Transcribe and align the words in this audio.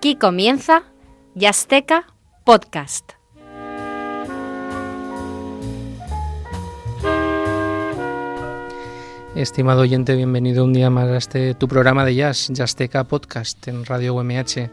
Aquí 0.00 0.16
comienza 0.16 0.84
Yasteca 1.34 2.06
Podcast. 2.46 3.12
Estimado 9.34 9.82
oyente, 9.82 10.16
bienvenido 10.16 10.64
un 10.64 10.72
día 10.72 10.88
más 10.88 11.06
a 11.06 11.18
este 11.18 11.54
tu 11.54 11.68
programa 11.68 12.06
de 12.06 12.14
jazz, 12.14 12.48
Yasteca 12.48 13.04
Podcast 13.04 13.68
en 13.68 13.84
Radio 13.84 14.14
UMH. 14.14 14.70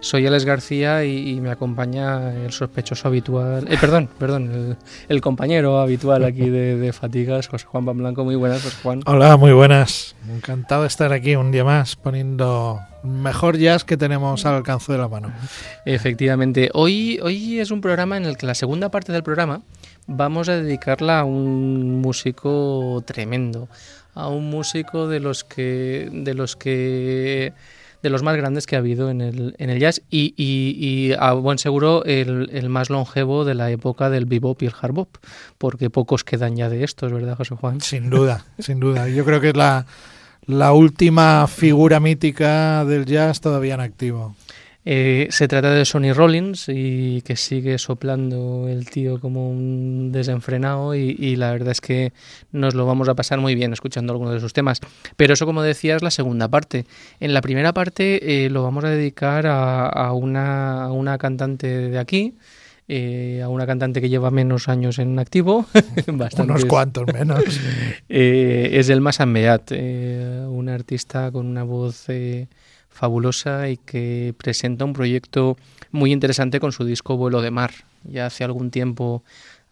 Soy 0.00 0.26
Alex 0.26 0.44
García 0.44 1.04
y, 1.04 1.40
me 1.40 1.52
acompaña 1.52 2.34
el 2.34 2.50
sospechoso 2.50 3.06
habitual, 3.06 3.66
eh, 3.68 3.78
perdón, 3.80 4.08
perdón, 4.18 4.76
el, 5.08 5.20
compañero 5.20 5.78
habitual 5.78 6.24
aquí 6.24 6.50
de, 6.50 6.92
Fatigas, 6.92 7.46
José 7.46 7.66
Juan 7.66 7.84
Blanco. 7.96 8.24
Muy 8.24 8.34
buenas, 8.34 8.60
José 8.64 8.76
Juan. 8.82 9.02
Hola, 9.06 9.36
muy 9.36 9.52
buenas. 9.52 10.16
Encantado 10.28 10.82
de 10.82 10.88
estar 10.88 11.12
aquí 11.12 11.36
un 11.36 11.52
día 11.52 11.62
más 11.62 11.94
poniendo 11.94 12.80
mejor 13.04 13.58
jazz 13.58 13.84
que 13.84 13.96
tenemos 13.96 14.44
al 14.46 14.54
alcance 14.54 14.90
de 14.90 14.98
la 14.98 15.08
mano. 15.08 15.32
Efectivamente, 15.84 16.70
hoy, 16.72 17.20
hoy 17.22 17.60
es 17.60 17.70
un 17.70 17.80
programa 17.80 18.16
en 18.16 18.24
el 18.24 18.36
que 18.36 18.46
la 18.46 18.54
segunda 18.54 18.90
parte 18.90 19.12
del 19.12 19.22
programa 19.22 19.60
vamos 20.06 20.48
a 20.48 20.56
dedicarla 20.56 21.20
a 21.20 21.24
un 21.24 22.00
músico 22.00 23.02
tremendo, 23.06 23.68
a 24.14 24.28
un 24.28 24.50
músico 24.50 25.06
de 25.08 25.20
los 25.20 25.44
que 25.44 26.08
de 26.12 26.34
los 26.34 26.56
que 26.56 27.52
de 28.02 28.10
los 28.10 28.22
más 28.22 28.36
grandes 28.36 28.66
que 28.66 28.76
ha 28.76 28.80
habido 28.80 29.08
en 29.08 29.22
el, 29.22 29.54
en 29.56 29.70
el 29.70 29.78
jazz 29.78 30.02
y, 30.10 30.34
y, 30.36 31.14
a 31.18 31.32
buen 31.32 31.56
seguro 31.56 32.04
el, 32.04 32.50
el, 32.52 32.68
más 32.68 32.90
longevo 32.90 33.46
de 33.46 33.54
la 33.54 33.70
época 33.70 34.10
del 34.10 34.26
bebop 34.26 34.62
y 34.62 34.66
el 34.66 34.74
hard 34.78 34.92
bop, 34.92 35.16
porque 35.56 35.88
pocos 35.88 36.22
quedan 36.22 36.54
ya 36.54 36.68
de 36.68 36.84
estos, 36.84 37.10
¿verdad, 37.10 37.34
José 37.34 37.54
Juan? 37.54 37.80
Sin 37.80 38.10
duda, 38.10 38.44
sin 38.58 38.78
duda. 38.78 39.08
Yo 39.08 39.24
creo 39.24 39.40
que 39.40 39.48
es 39.48 39.56
la, 39.56 39.86
la 40.46 40.72
última 40.72 41.46
figura 41.46 42.00
mítica 42.00 42.84
del 42.84 43.06
jazz 43.06 43.40
todavía 43.40 43.74
en 43.74 43.80
activo. 43.80 44.34
Eh, 44.86 45.28
se 45.30 45.48
trata 45.48 45.70
de 45.70 45.86
Sonny 45.86 46.12
Rollins 46.12 46.66
y 46.68 47.22
que 47.22 47.36
sigue 47.36 47.78
soplando 47.78 48.68
el 48.68 48.90
tío 48.90 49.18
como 49.18 49.48
un 49.48 50.12
desenfrenado 50.12 50.94
y, 50.94 51.36
la 51.36 51.52
verdad 51.52 51.70
es 51.70 51.80
que 51.80 52.12
nos 52.52 52.74
lo 52.74 52.84
vamos 52.84 53.08
a 53.08 53.14
pasar 53.14 53.40
muy 53.40 53.54
bien 53.54 53.72
escuchando 53.72 54.12
algunos 54.12 54.34
de 54.34 54.40
sus 54.40 54.52
temas. 54.52 54.80
Pero 55.16 55.32
eso, 55.32 55.46
como 55.46 55.62
decía, 55.62 55.96
es 55.96 56.02
la 56.02 56.10
segunda 56.10 56.48
parte. 56.48 56.84
En 57.18 57.32
la 57.32 57.40
primera 57.40 57.72
parte 57.72 58.44
eh, 58.44 58.50
lo 58.50 58.62
vamos 58.62 58.84
a 58.84 58.90
dedicar 58.90 59.46
a, 59.46 59.86
a 59.88 60.12
una 60.12 61.16
cantante 61.18 61.66
de 61.66 61.98
aquí, 61.98 62.34
eh, 62.88 63.40
a 63.42 63.48
una 63.48 63.66
cantante 63.66 64.00
que 64.00 64.08
lleva 64.08 64.30
menos 64.30 64.68
años 64.68 64.98
en 64.98 65.18
activo, 65.18 65.66
unos 66.38 66.64
cuantos 66.66 67.06
menos. 67.12 67.42
es 68.08 68.88
el 68.88 69.00
Masambeat, 69.00 69.70
eh, 69.70 70.46
un 70.48 70.68
artista 70.68 71.30
con 71.30 71.46
una 71.46 71.62
voz 71.62 72.06
fabulosa 72.88 73.68
y 73.68 73.76
que 73.78 74.34
presenta 74.38 74.84
un 74.84 74.92
proyecto 74.92 75.56
muy 75.90 76.12
interesante 76.12 76.60
con 76.60 76.72
su 76.72 76.84
disco 76.84 77.16
Vuelo 77.16 77.42
de 77.42 77.50
Mar. 77.50 77.72
Ya 78.04 78.26
hace 78.26 78.44
algún 78.44 78.70
tiempo 78.70 79.24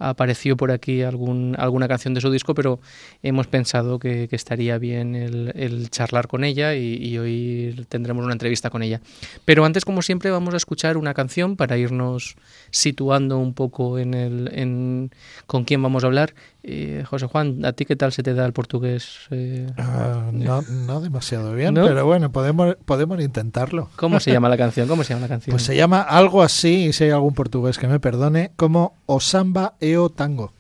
apareció 0.03 0.57
por 0.57 0.71
aquí 0.71 1.03
algún, 1.03 1.55
alguna 1.59 1.89
canción 1.89 2.15
de 2.15 2.21
su 2.21 2.31
disco, 2.31 2.55
pero 2.55 2.81
hemos 3.23 3.47
pensado 3.47 3.99
que, 3.99 4.29
estaría 4.33 4.79
bien 4.79 5.15
el, 5.15 5.91
charlar 5.91 6.27
con 6.27 6.45
ella 6.45 6.75
y, 6.75 7.19
hoy 7.19 7.87
tendremos 7.89 8.25
una 8.25 8.33
entrevista 8.33 8.71
con 8.71 8.83
ella. 8.83 9.01
Pero 9.45 9.65
antes, 9.65 9.85
como 9.85 10.03
siempre, 10.03 10.31
vamos 10.31 10.55
a 10.55 10.57
escuchar 10.57 10.97
una 10.97 11.15
canción 11.15 11.57
para 11.57 11.77
irnos 11.77 12.37
situando 12.71 13.39
un 13.39 13.55
poco 13.55 13.99
en 13.99 14.15
el, 14.15 15.11
con 15.47 15.65
quién 15.65 15.83
vamos 15.83 16.05
a 16.05 16.07
hablar. 16.09 16.35
Eh, 16.65 17.05
José 17.09 17.27
Juan, 17.27 17.65
¿a 17.65 17.73
ti 17.73 17.85
qué 17.85 17.97
tal 17.97 18.13
se 18.13 18.23
te 18.23 18.35
da 18.35 18.47
el 18.47 18.53
portugués? 18.53 19.27
Eh, 19.31 19.67
ah, 19.79 20.31
no, 20.33 20.63
no, 20.63 21.01
demasiado 21.01 21.55
bien, 21.55 21.75
pero 21.75 22.07
bueno, 22.07 22.31
podemos, 22.31 22.77
podemos 22.85 23.21
intentarlo. 23.21 23.91
¿Cómo 23.97 24.21
se 24.21 24.31
llama 24.31 24.49
la 24.49 24.57
canción? 24.59 24.87
¿Cómo 24.87 25.03
se 25.03 25.15
llama 25.15 25.23
la 25.23 25.29
canción? 25.29 25.53
Pues 25.53 25.65
se 25.65 25.75
llama 25.75 26.03
algo 26.03 26.41
así, 26.41 26.87
y 26.87 26.93
si 26.93 27.05
hay 27.05 27.11
algún 27.11 27.35
portugués 27.35 27.79
que 27.79 27.89
me 27.89 27.99
perdone, 27.99 28.53
como 28.55 28.95
Osamba 29.07 29.75
Eo 29.81 30.09
Tango. 30.11 30.53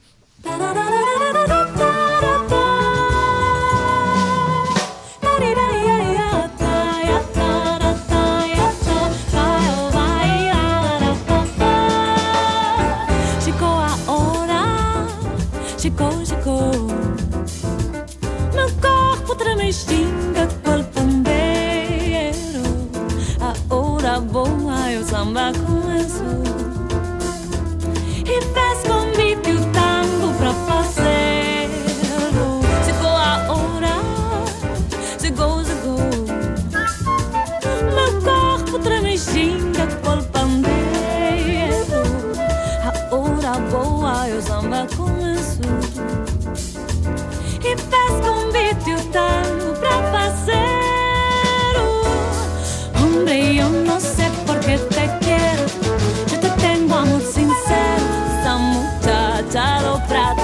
soprado. 59.93 60.41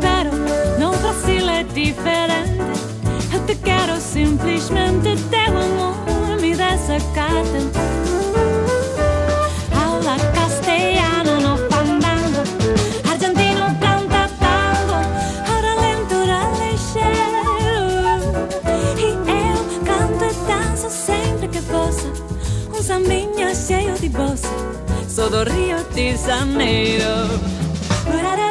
Pero 0.00 0.30
não 0.78 0.90
Brasil 0.98 1.48
é 1.48 1.62
diferente. 1.62 2.58
Eu 3.32 3.46
te 3.46 3.54
quero 3.56 4.00
simplesmente, 4.00 5.16
teu 5.30 5.56
amor 5.56 5.94
me 6.40 6.54
desacata. 6.54 8.09
De 25.92 26.16
Janeiro. 26.16 27.26
de 28.36 28.49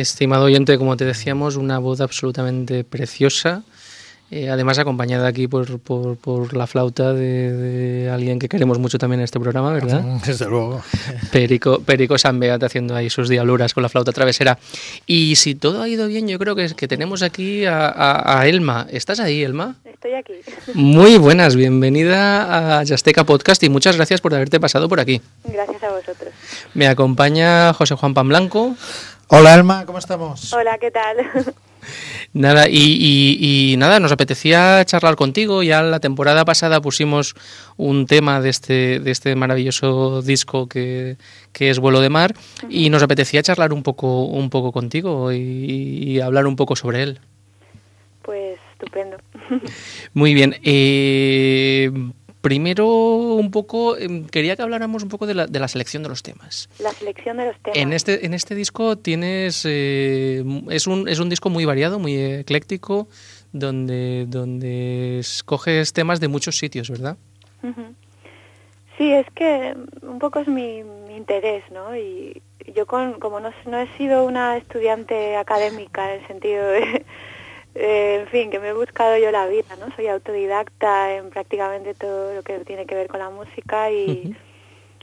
Estimado 0.00 0.44
oyente, 0.46 0.76
como 0.78 0.96
te 0.96 1.04
decíamos, 1.04 1.56
una 1.56 1.78
voz 1.78 2.00
absolutamente 2.00 2.82
preciosa, 2.82 3.62
eh, 4.30 4.48
además 4.50 4.78
acompañada 4.78 5.28
aquí 5.28 5.46
por, 5.46 5.78
por, 5.78 6.16
por 6.16 6.56
la 6.56 6.66
flauta 6.66 7.12
de, 7.12 7.52
de 7.52 8.10
alguien 8.10 8.40
que 8.40 8.48
queremos 8.48 8.78
mucho 8.80 8.98
también 8.98 9.20
en 9.20 9.24
este 9.24 9.38
programa, 9.38 9.72
¿verdad? 9.72 10.02
Desde 10.26 10.46
luego. 10.48 10.82
Perico, 11.30 11.78
Perico 11.80 12.18
Sanbeat 12.18 12.60
haciendo 12.64 12.96
ahí 12.96 13.08
sus 13.10 13.28
diabluras 13.28 13.72
con 13.74 13.82
la 13.84 13.88
flauta 13.88 14.10
travesera. 14.10 14.58
Y 15.06 15.36
si 15.36 15.54
todo 15.54 15.80
ha 15.82 15.88
ido 15.88 16.08
bien, 16.08 16.26
yo 16.26 16.38
creo 16.40 16.56
que, 16.56 16.66
que 16.74 16.88
tenemos 16.88 17.22
aquí 17.22 17.64
a, 17.64 17.86
a- 17.86 18.40
a 18.40 18.46
Elma. 18.48 18.88
¿Estás 18.90 19.20
ahí, 19.20 19.42
Elma? 19.44 19.76
Estoy 19.84 20.14
aquí. 20.14 20.32
Muy 20.74 21.18
buenas, 21.18 21.54
bienvenida 21.54 22.78
a 22.78 22.82
Yasteca 22.82 23.22
Podcast 23.24 23.62
y 23.62 23.68
muchas 23.68 23.94
gracias 23.96 24.20
por 24.20 24.34
haberte 24.34 24.58
pasado 24.58 24.88
por 24.88 24.98
aquí. 24.98 25.20
Gracias 25.44 25.82
a 25.84 25.90
vosotros. 25.90 26.32
Me 26.74 26.88
acompaña 26.88 27.72
José 27.74 27.94
Juan 27.94 28.12
Pamblanco. 28.14 28.74
Hola 29.36 29.54
Elma, 29.54 29.84
¿cómo 29.86 29.98
estamos? 29.98 30.52
Hola, 30.52 30.78
¿qué 30.78 30.90
tal? 30.90 31.16
Nada, 32.32 32.68
y, 32.68 32.78
y- 32.78 33.72
y 33.72 33.76
nada, 33.76 34.00
nos 34.00 34.10
apetecía 34.10 34.82
charlar 34.86 35.16
contigo. 35.16 35.62
Ya 35.62 35.82
la 35.82 36.00
temporada 36.00 36.44
pasada 36.44 36.80
pusimos 36.80 37.34
un 37.76 38.06
tema 38.06 38.40
de 38.40 38.48
este, 38.48 38.98
de 39.00 39.10
este 39.10 39.36
maravilloso 39.36 40.22
disco 40.22 40.66
que, 40.68 41.16
que 41.52 41.70
es 41.70 41.78
Vuelo 41.78 42.00
de 42.00 42.08
Mar 42.08 42.34
y 42.68 42.88
nos 42.90 43.02
apetecía 43.02 43.42
charlar 43.42 43.72
un 43.72 43.82
poco, 43.82 44.24
un 44.24 44.50
poco 44.50 44.72
contigo 44.72 45.30
y, 45.32 45.36
y 45.38 46.20
hablar 46.20 46.46
un 46.46 46.56
poco 46.56 46.74
sobre 46.74 47.02
él. 47.02 47.20
Pues 48.22 48.58
estupendo. 48.72 49.18
Muy 50.14 50.32
bien. 50.34 50.56
eh, 50.64 51.90
primero, 52.44 52.86
un 52.86 53.50
poco, 53.50 53.96
em, 53.96 54.26
quería 54.26 54.54
que 54.54 54.60
habláramos 54.60 55.02
un 55.02 55.08
poco 55.08 55.26
de 55.26 55.32
la, 55.32 55.46
de 55.46 55.58
la 55.58 55.66
selección 55.66 56.02
de 56.02 56.10
los 56.10 56.22
temas. 56.22 56.68
La 56.78 56.92
selección 56.92 57.38
de 57.38 57.46
los 57.46 57.58
temas. 57.60 57.78
En 57.78 57.94
este, 57.94 58.26
en 58.26 58.34
este 58.34 58.54
disco 58.54 58.98
tienes 58.98 59.64
eh, 59.64 60.44
es, 60.68 60.86
un, 60.86 61.08
es 61.08 61.20
un 61.20 61.30
disco 61.30 61.48
muy 61.48 61.64
variado, 61.64 61.98
muy 61.98 62.14
ecléctico, 62.16 63.08
donde, 63.52 64.26
donde 64.28 65.20
escoges 65.20 65.94
temas 65.94 66.20
de 66.20 66.28
muchos 66.28 66.58
sitios, 66.58 66.90
¿verdad? 66.90 67.16
Ujú. 67.62 67.94
Sí, 68.98 69.10
es 69.10 69.26
que 69.34 69.74
un 70.02 70.18
poco 70.18 70.40
es 70.40 70.46
mi, 70.46 70.84
mi 70.84 71.16
interés, 71.16 71.64
¿no? 71.72 71.96
Y 71.96 72.42
yo 72.74 72.84
con, 72.84 73.20
como 73.20 73.40
no, 73.40 73.52
no 73.66 73.78
he 73.78 73.88
sido 73.96 74.26
una 74.26 74.58
estudiante 74.58 75.36
académica 75.36 76.12
en 76.12 76.20
el 76.20 76.26
sentido 76.26 76.62
de, 76.68 77.06
eh, 77.74 78.18
en 78.20 78.28
fin, 78.28 78.50
que 78.50 78.58
me 78.58 78.68
he 78.68 78.72
buscado 78.72 79.16
yo 79.18 79.30
la 79.30 79.46
vida, 79.46 79.76
¿no? 79.78 79.94
Soy 79.96 80.06
autodidacta 80.08 81.14
en 81.14 81.30
prácticamente 81.30 81.94
todo 81.94 82.34
lo 82.34 82.42
que 82.42 82.58
tiene 82.60 82.86
que 82.86 82.94
ver 82.94 83.08
con 83.08 83.20
la 83.20 83.30
música 83.30 83.90
y, 83.90 84.36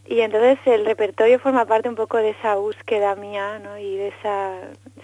y 0.06 0.22
entonces 0.22 0.58
el 0.66 0.86
repertorio 0.86 1.40
forma 1.40 1.66
parte 1.66 1.90
un 1.90 1.96
poco 1.96 2.18
de 2.18 2.30
esa 2.30 2.56
búsqueda 2.56 3.16
mía, 3.16 3.60
¿no? 3.60 3.78
Y 3.78 3.98
de 3.98 4.08
esa, 4.10 4.58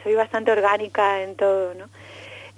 soy 0.04 0.16
bastante 0.16 0.52
orgánica 0.52 1.24
en 1.24 1.36
todo, 1.36 1.74
¿no? 1.74 1.90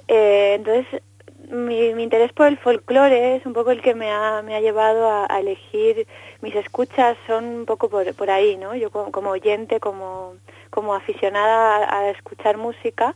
Eh, 0.07 0.55
entonces 0.55 1.01
mi, 1.49 1.93
mi 1.93 2.03
interés 2.03 2.31
por 2.33 2.47
el 2.47 2.57
folclore 2.57 3.35
es 3.35 3.45
un 3.45 3.53
poco 3.53 3.71
el 3.71 3.81
que 3.81 3.95
me 3.95 4.11
ha, 4.11 4.41
me 4.43 4.55
ha 4.55 4.61
llevado 4.61 5.09
a, 5.09 5.25
a 5.27 5.39
elegir 5.39 6.05
mis 6.41 6.55
escuchas 6.55 7.17
son 7.27 7.45
un 7.45 7.65
poco 7.65 7.89
por, 7.89 8.13
por 8.15 8.29
ahí, 8.29 8.57
¿no? 8.57 8.75
Yo 8.75 8.91
como, 8.91 9.11
como 9.11 9.31
oyente, 9.31 9.79
como, 9.79 10.35
como 10.69 10.93
aficionada 10.93 11.85
a, 11.85 11.99
a 11.99 12.09
escuchar 12.09 12.57
música, 12.57 13.15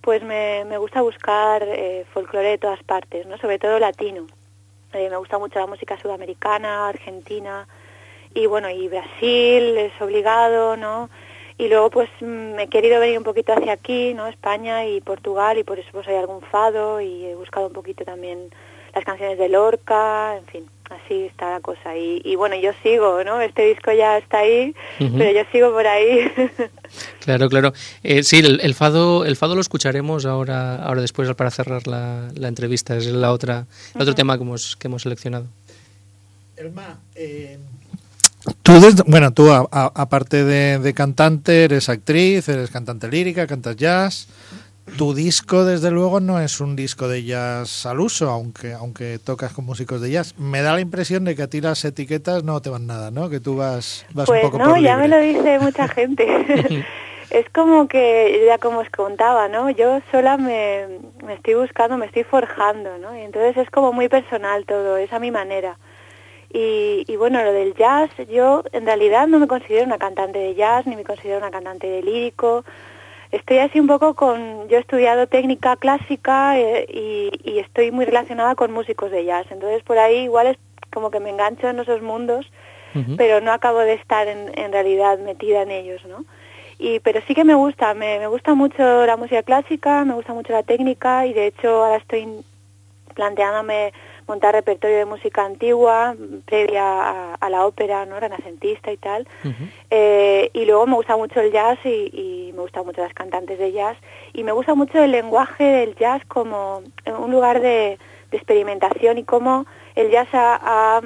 pues 0.00 0.22
me, 0.22 0.64
me 0.64 0.78
gusta 0.78 1.02
buscar 1.02 1.62
eh, 1.62 2.04
folclore 2.12 2.50
de 2.50 2.58
todas 2.58 2.82
partes, 2.82 3.26
¿no? 3.26 3.38
Sobre 3.38 3.58
todo 3.58 3.78
latino. 3.78 4.26
Eh, 4.92 5.08
me 5.08 5.16
gusta 5.16 5.38
mucho 5.38 5.58
la 5.58 5.66
música 5.66 5.98
sudamericana, 6.00 6.88
argentina 6.88 7.68
y 8.34 8.46
bueno, 8.46 8.70
y 8.70 8.88
Brasil 8.88 9.78
es 9.78 9.92
obligado, 10.00 10.76
¿no? 10.76 11.10
Y 11.58 11.68
luego 11.68 11.90
pues 11.90 12.08
mm, 12.20 12.54
me 12.54 12.64
he 12.64 12.68
querido 12.68 13.00
venir 13.00 13.18
un 13.18 13.24
poquito 13.24 13.52
hacia 13.52 13.72
aquí, 13.72 14.14
¿no? 14.14 14.26
España 14.26 14.86
y 14.86 15.00
Portugal 15.00 15.58
y 15.58 15.64
por 15.64 15.78
eso 15.78 15.88
pues 15.92 16.08
hay 16.08 16.16
algún 16.16 16.40
fado 16.40 17.00
y 17.00 17.26
he 17.26 17.34
buscado 17.34 17.66
un 17.66 17.72
poquito 17.72 18.04
también 18.04 18.50
las 18.94 19.04
canciones 19.04 19.38
de 19.38 19.48
Lorca, 19.48 20.36
en 20.36 20.44
fin, 20.46 20.64
así 20.90 21.24
está 21.26 21.50
la 21.52 21.60
cosa. 21.60 21.96
Y, 21.96 22.20
y 22.24 22.36
bueno, 22.36 22.56
yo 22.56 22.72
sigo, 22.82 23.22
¿no? 23.24 23.40
Este 23.40 23.66
disco 23.66 23.92
ya 23.92 24.18
está 24.18 24.38
ahí, 24.38 24.74
pero 24.98 25.30
yo 25.32 25.42
sigo 25.52 25.72
por 25.72 25.86
ahí. 25.86 26.30
Claro, 27.20 27.48
claro. 27.48 27.72
Eh, 28.02 28.24
sí, 28.24 28.38
el, 28.40 28.60
el 28.62 28.74
fado, 28.74 29.24
el 29.24 29.36
fado 29.36 29.54
lo 29.54 29.60
escucharemos 29.60 30.26
ahora, 30.26 30.74
ahora 30.82 31.00
después 31.02 31.32
para 31.34 31.52
cerrar 31.52 31.86
la, 31.86 32.28
la 32.34 32.48
entrevista. 32.48 32.96
Es 32.96 33.06
la 33.06 33.30
otra, 33.32 33.66
el 33.94 34.02
otro 34.02 34.14
tema 34.16 34.36
que 34.36 34.42
hemos, 34.42 34.74
que 34.74 34.88
hemos 34.88 35.02
seleccionado. 35.02 35.46
Elma, 36.56 36.98
eh, 37.14 37.58
tú, 38.64 38.72
desde- 38.80 39.04
bueno, 39.06 39.32
tú 39.32 39.52
aparte 39.52 40.44
de, 40.44 40.80
de 40.80 40.94
cantante, 40.94 41.64
eres 41.64 41.88
actriz, 41.88 42.48
eres 42.48 42.70
cantante 42.70 43.08
lírica, 43.08 43.46
cantas 43.46 43.76
jazz. 43.76 44.26
Tu 44.96 45.14
disco, 45.14 45.64
desde 45.64 45.90
luego, 45.90 46.20
no 46.20 46.40
es 46.40 46.60
un 46.60 46.76
disco 46.76 47.08
de 47.08 47.24
jazz 47.24 47.86
al 47.86 48.00
uso, 48.00 48.30
aunque, 48.30 48.72
aunque 48.72 49.18
tocas 49.18 49.52
con 49.52 49.64
músicos 49.64 50.00
de 50.00 50.10
jazz. 50.10 50.34
Me 50.38 50.62
da 50.62 50.74
la 50.74 50.80
impresión 50.80 51.24
de 51.24 51.34
que 51.34 51.42
a 51.42 51.46
ti 51.48 51.60
las 51.60 51.84
etiquetas 51.84 52.44
no 52.44 52.60
te 52.60 52.70
van 52.70 52.86
nada, 52.86 53.10
¿no? 53.10 53.30
Que 53.30 53.40
tú 53.40 53.56
vas, 53.56 54.06
vas 54.12 54.26
Pues 54.26 54.44
un 54.44 54.50
poco 54.50 54.62
no, 54.62 54.70
por 54.70 54.80
ya 54.80 54.96
me 54.96 55.08
lo 55.08 55.18
dice 55.18 55.58
mucha 55.58 55.88
gente. 55.88 56.84
es 57.30 57.48
como 57.50 57.88
que, 57.88 58.44
ya 58.46 58.58
como 58.58 58.80
os 58.80 58.90
contaba, 58.90 59.48
¿no? 59.48 59.70
Yo 59.70 60.00
sola 60.10 60.36
me, 60.36 60.86
me 61.24 61.34
estoy 61.34 61.54
buscando, 61.54 61.96
me 61.96 62.06
estoy 62.06 62.24
forjando, 62.24 62.98
¿no? 62.98 63.16
Y 63.16 63.20
entonces 63.20 63.56
es 63.56 63.70
como 63.70 63.92
muy 63.92 64.08
personal 64.08 64.66
todo, 64.66 64.96
es 64.96 65.12
a 65.12 65.18
mi 65.18 65.30
manera. 65.30 65.78
Y, 66.52 67.04
y 67.06 67.16
bueno, 67.16 67.42
lo 67.44 67.52
del 67.52 67.74
jazz, 67.74 68.10
yo 68.28 68.64
en 68.72 68.84
realidad 68.84 69.28
no 69.28 69.38
me 69.38 69.46
considero 69.46 69.86
una 69.86 69.98
cantante 69.98 70.40
de 70.40 70.54
jazz, 70.56 70.84
ni 70.86 70.96
me 70.96 71.04
considero 71.04 71.38
una 71.38 71.50
cantante 71.50 71.86
de 71.86 72.02
lírico. 72.02 72.64
Estoy 73.32 73.58
así 73.58 73.78
un 73.78 73.86
poco 73.86 74.14
con, 74.14 74.68
yo 74.68 74.76
he 74.76 74.80
estudiado 74.80 75.26
técnica 75.26 75.76
clásica 75.76 76.58
eh, 76.58 76.86
y, 76.88 77.30
y 77.44 77.58
estoy 77.60 77.90
muy 77.92 78.04
relacionada 78.04 78.54
con 78.54 78.72
músicos 78.72 79.10
de 79.10 79.24
jazz. 79.24 79.46
Entonces 79.50 79.82
por 79.82 79.98
ahí 79.98 80.24
igual 80.24 80.48
es 80.48 80.58
como 80.92 81.10
que 81.10 81.20
me 81.20 81.30
engancho 81.30 81.68
en 81.68 81.78
esos 81.78 82.02
mundos 82.02 82.50
pero 83.16 83.40
no 83.40 83.52
acabo 83.52 83.78
de 83.80 83.94
estar 83.94 84.26
en, 84.26 84.50
en 84.58 84.72
realidad 84.72 85.18
metida 85.18 85.62
en 85.62 85.70
ellos, 85.70 86.04
¿no? 86.06 86.24
Y, 86.78 87.00
pero 87.00 87.20
sí 87.26 87.34
que 87.34 87.44
me 87.44 87.54
gusta, 87.54 87.92
me, 87.94 88.18
me 88.18 88.26
gusta 88.26 88.54
mucho 88.54 89.06
la 89.06 89.16
música 89.16 89.42
clásica, 89.42 90.04
me 90.04 90.14
gusta 90.14 90.32
mucho 90.32 90.52
la 90.52 90.62
técnica 90.62 91.26
y 91.26 91.32
de 91.32 91.48
hecho 91.48 91.84
ahora 91.84 91.96
estoy 91.96 92.26
planteándome 93.14 93.92
montar 94.30 94.54
repertorio 94.54 94.96
de 94.98 95.04
música 95.14 95.44
antigua 95.44 96.14
previa 96.46 96.84
a, 96.84 97.34
a 97.34 97.50
la 97.50 97.66
ópera, 97.66 98.06
¿no? 98.06 98.18
Renacentista 98.20 98.90
y 98.92 98.96
tal. 98.96 99.26
Eh, 99.90 100.50
y 100.52 100.64
luego 100.66 100.86
me 100.86 100.94
gusta 100.94 101.16
mucho 101.16 101.40
el 101.40 101.50
jazz 101.52 101.78
y, 101.84 101.88
y 102.12 102.52
me 102.54 102.60
gustan 102.62 102.86
mucho 102.86 103.00
las 103.02 103.12
cantantes 103.12 103.58
de 103.58 103.72
jazz 103.72 103.96
y 104.32 104.44
me 104.44 104.52
gusta 104.52 104.74
mucho 104.74 105.02
el 105.02 105.10
lenguaje 105.10 105.64
del 105.64 105.94
jazz 105.96 106.22
como 106.26 106.82
un 107.24 107.30
lugar 107.30 107.60
de, 107.60 107.98
de 108.30 108.36
experimentación 108.36 109.18
y 109.18 109.24
cómo 109.24 109.66
el 109.96 110.10
jazz 110.10 110.28
ha, 110.32 110.54
ha- 110.62 111.02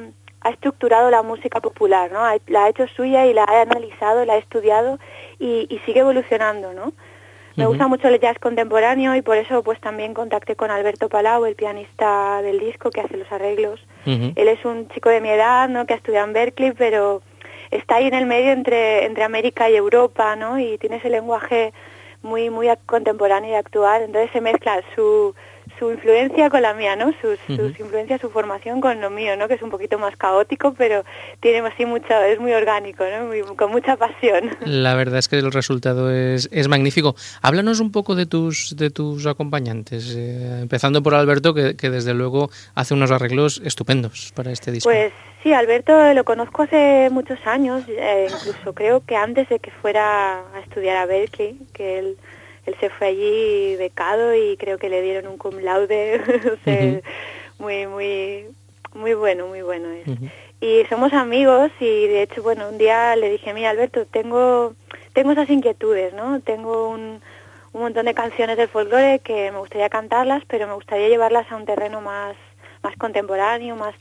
ha 0.46 0.50
estructurado 0.50 1.10
la 1.10 1.22
música 1.22 1.60
popular, 1.60 2.12
¿no? 2.12 2.20
Ha- 2.22 2.36
La 2.48 2.64
ha 2.64 2.68
hecho 2.68 2.86
suya 2.88 3.24
y 3.26 3.32
la 3.32 3.44
ha 3.44 3.62
analizado, 3.62 4.24
la 4.26 4.34
ha 4.34 4.38
estudiado 4.38 4.98
y, 5.38 5.66
y 5.70 5.78
sigue 5.86 6.00
evolucionando, 6.00 6.74
¿no? 6.74 6.92
Me 7.56 7.66
gusta 7.66 7.86
mucho 7.86 8.08
el 8.08 8.20
jazz 8.20 8.38
contemporáneo 8.38 9.14
y 9.14 9.22
por 9.22 9.36
eso 9.36 9.62
pues 9.62 9.80
también 9.80 10.12
contacté 10.14 10.56
con 10.56 10.70
Alberto 10.70 11.08
Palau, 11.08 11.44
el 11.44 11.54
pianista 11.54 12.42
del 12.42 12.58
disco 12.58 12.90
que 12.90 13.00
hace 13.00 13.16
los 13.16 13.30
arreglos. 13.30 13.80
Él 14.06 14.48
es 14.48 14.64
un 14.64 14.88
chico 14.88 15.08
de 15.08 15.20
mi 15.20 15.30
edad, 15.30 15.68
¿no? 15.68 15.86
Que 15.86 15.94
ha 15.94 15.96
estudiado 15.96 16.26
en 16.26 16.32
Berkeley, 16.32 16.72
pero 16.72 17.22
está 17.70 17.96
ahí 17.96 18.06
en 18.06 18.14
el 18.14 18.26
medio 18.26 18.52
entre, 18.52 19.04
entre 19.04 19.24
América 19.24 19.70
y 19.70 19.76
Europa, 19.76 20.36
¿no? 20.36 20.58
Y 20.58 20.78
tiene 20.78 20.96
ese 20.96 21.10
lenguaje 21.10 21.72
muy, 22.22 22.50
muy 22.50 22.68
contemporáneo 22.86 23.52
y 23.52 23.54
actual. 23.54 24.02
Entonces 24.02 24.30
se 24.32 24.40
mezcla 24.40 24.82
su, 24.94 25.34
su 25.78 25.90
influencia 25.90 26.50
con 26.50 26.62
la 26.62 26.74
mía, 26.74 26.96
¿no? 26.96 27.12
Sus, 27.20 27.38
influencias, 27.48 28.20
su 28.20 28.30
formación 28.30 28.80
con 28.80 29.00
lo 29.00 29.10
mío, 29.10 29.36
¿no? 29.36 29.48
Que 29.48 29.54
es 29.54 29.62
un 29.62 29.70
poquito 29.70 29.98
más 29.98 30.16
caótico, 30.16 30.74
pero 30.76 31.04
tiene 31.40 31.66
así 31.66 31.84
mucho, 31.86 32.14
es 32.22 32.38
muy 32.38 32.52
orgánico, 32.52 33.04
¿no? 33.04 33.26
Muy- 33.26 33.42
con 33.56 33.70
mucha 33.70 33.96
pasión. 33.96 34.50
La 34.64 34.94
verdad 34.94 35.18
es 35.18 35.28
que 35.28 35.36
el 35.38 35.50
resultado 35.52 36.10
es, 36.12 36.48
es 36.52 36.68
magnífico. 36.68 37.16
Háblanos 37.42 37.80
un 37.80 37.92
poco 37.92 38.14
de 38.14 38.26
tus, 38.26 38.76
de 38.76 38.90
tus 38.90 39.26
acompañantes, 39.26 40.14
eh, 40.16 40.60
empezando 40.62 41.02
por 41.02 41.14
Alberto, 41.14 41.54
que, 41.54 41.76
que 41.76 41.90
desde 41.90 42.14
luego 42.14 42.50
hace 42.74 42.94
unos 42.94 43.10
arreglos 43.10 43.60
estupendos 43.64 44.32
para 44.34 44.50
este 44.52 44.70
disco. 44.72 44.88
Pues 44.90 45.12
sí, 45.42 45.52
Alberto 45.52 46.12
lo 46.14 46.24
conozco 46.24 46.62
hace 46.62 47.08
muchos 47.10 47.38
años, 47.46 47.82
eh, 47.88 48.28
incluso 48.30 48.72
creo 48.74 49.02
que 49.04 49.16
antes 49.16 49.48
de 49.48 49.58
que 49.58 49.70
fuera 49.70 50.40
a 50.54 50.60
estudiar 50.60 50.96
a 50.96 51.06
Berkeley, 51.06 51.58
que 51.72 51.98
él, 51.98 52.16
él 52.66 52.76
se 52.80 52.90
fue 52.90 53.08
allí 53.08 53.76
becado 53.76 54.34
y 54.34 54.56
creo 54.56 54.78
que 54.78 54.88
le 54.88 55.02
dieron 55.02 55.30
un 55.30 55.38
cum 55.38 55.58
laude, 55.58 56.20
o 56.52 56.64
sea, 56.64 56.84
Ujú. 56.84 57.00
muy, 57.58 57.86
muy, 57.86 58.46
muy 58.94 59.14
bueno, 59.14 59.46
muy 59.46 59.62
bueno 59.62 59.90
es. 59.90 60.06
Y 60.60 60.84
somos 60.88 61.12
amigos 61.12 61.70
y 61.78 62.06
de 62.06 62.22
hecho, 62.22 62.42
bueno, 62.42 62.68
un 62.68 62.78
día 62.78 63.16
le 63.16 63.28
dije, 63.28 63.52
mira 63.52 63.70
Alberto, 63.70 64.06
tengo, 64.06 64.74
tengo 65.12 65.32
esas 65.32 65.50
inquietudes, 65.50 66.14
¿no? 66.14 66.40
Tengo 66.40 66.88
un, 66.88 67.20
un 67.72 67.80
montón 67.80 68.06
de 68.06 68.14
canciones 68.14 68.56
del 68.56 68.68
folclore 68.68 69.18
que 69.18 69.50
me 69.50 69.58
gustaría 69.58 69.90
cantarlas, 69.90 70.42
pero 70.46 70.66
me 70.66 70.74
gustaría 70.74 71.08
llevarlas 71.08 71.50
a 71.50 71.56
un 71.56 71.66
terreno 71.66 72.00
más, 72.00 72.36
más 72.82 72.96
contemporáneo, 72.96 73.76
más 73.76 73.94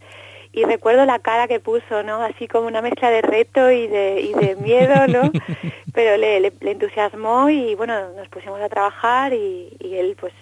y 0.53 0.63
recuerdo 0.65 1.05
la 1.05 1.19
cara 1.19 1.48
que 1.48 1.60
puso, 1.60 2.03
¿no? 2.03 2.22
Así 2.22 2.48
como 2.48 2.67
una 2.67 2.81
mezcla 2.81 3.10
de 3.10 3.22
reto 3.22 3.72
y 3.72 3.88
de, 3.88 4.22
y 4.22 4.33
de 4.33 4.55
miedo, 4.55 5.07
¿no? 5.07 5.31
Pero 5.93 6.15
le, 6.17 6.39
le, 6.39 6.53
entusiasmó 6.62 7.50
y 7.50 7.75
bueno, 7.75 8.13
nos 8.15 8.27
pusimos 8.29 8.62
a 8.62 8.69
trabajar 8.69 9.33
y, 9.33 9.75
y 9.79 9.95
él 9.95 10.15
pues 10.19 10.33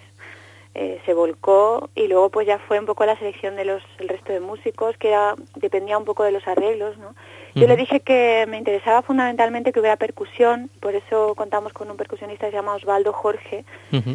eh, 0.74 1.02
se 1.06 1.14
volcó 1.14 1.90
y 1.96 2.08
luego 2.08 2.30
pues 2.30 2.48
ya 2.48 2.58
fue 2.58 2.80
un 2.80 2.86
poco 2.86 3.06
la 3.06 3.18
selección 3.18 3.58
de 3.58 3.66
los 3.66 3.84
el 4.00 4.08
resto 4.08 4.32
de 4.32 4.40
músicos 4.40 4.96
que 4.98 5.14
dependía 5.56 5.98
un 5.98 6.06
poco 6.06 6.24
de 6.24 6.32
los 6.32 6.48
arreglos 6.48 6.98
no 6.98 7.14
yo 7.54 7.68
le 7.68 7.76
dije 7.76 8.00
que 8.00 8.46
me 8.48 8.58
interesaba 8.58 9.02
fundamentalmente 9.02 9.74
que 9.74 9.82
hubiera 9.82 9.98
percusión 9.98 10.70
por 10.80 10.96
eso 10.96 11.36
contamos 11.36 11.74
con 11.74 11.92
un 11.92 11.98
percusionista 11.98 12.46
que 12.46 12.52
se 12.52 12.58
llama 12.58 12.76
Osvaldo 12.76 13.12
Jorge 13.12 13.66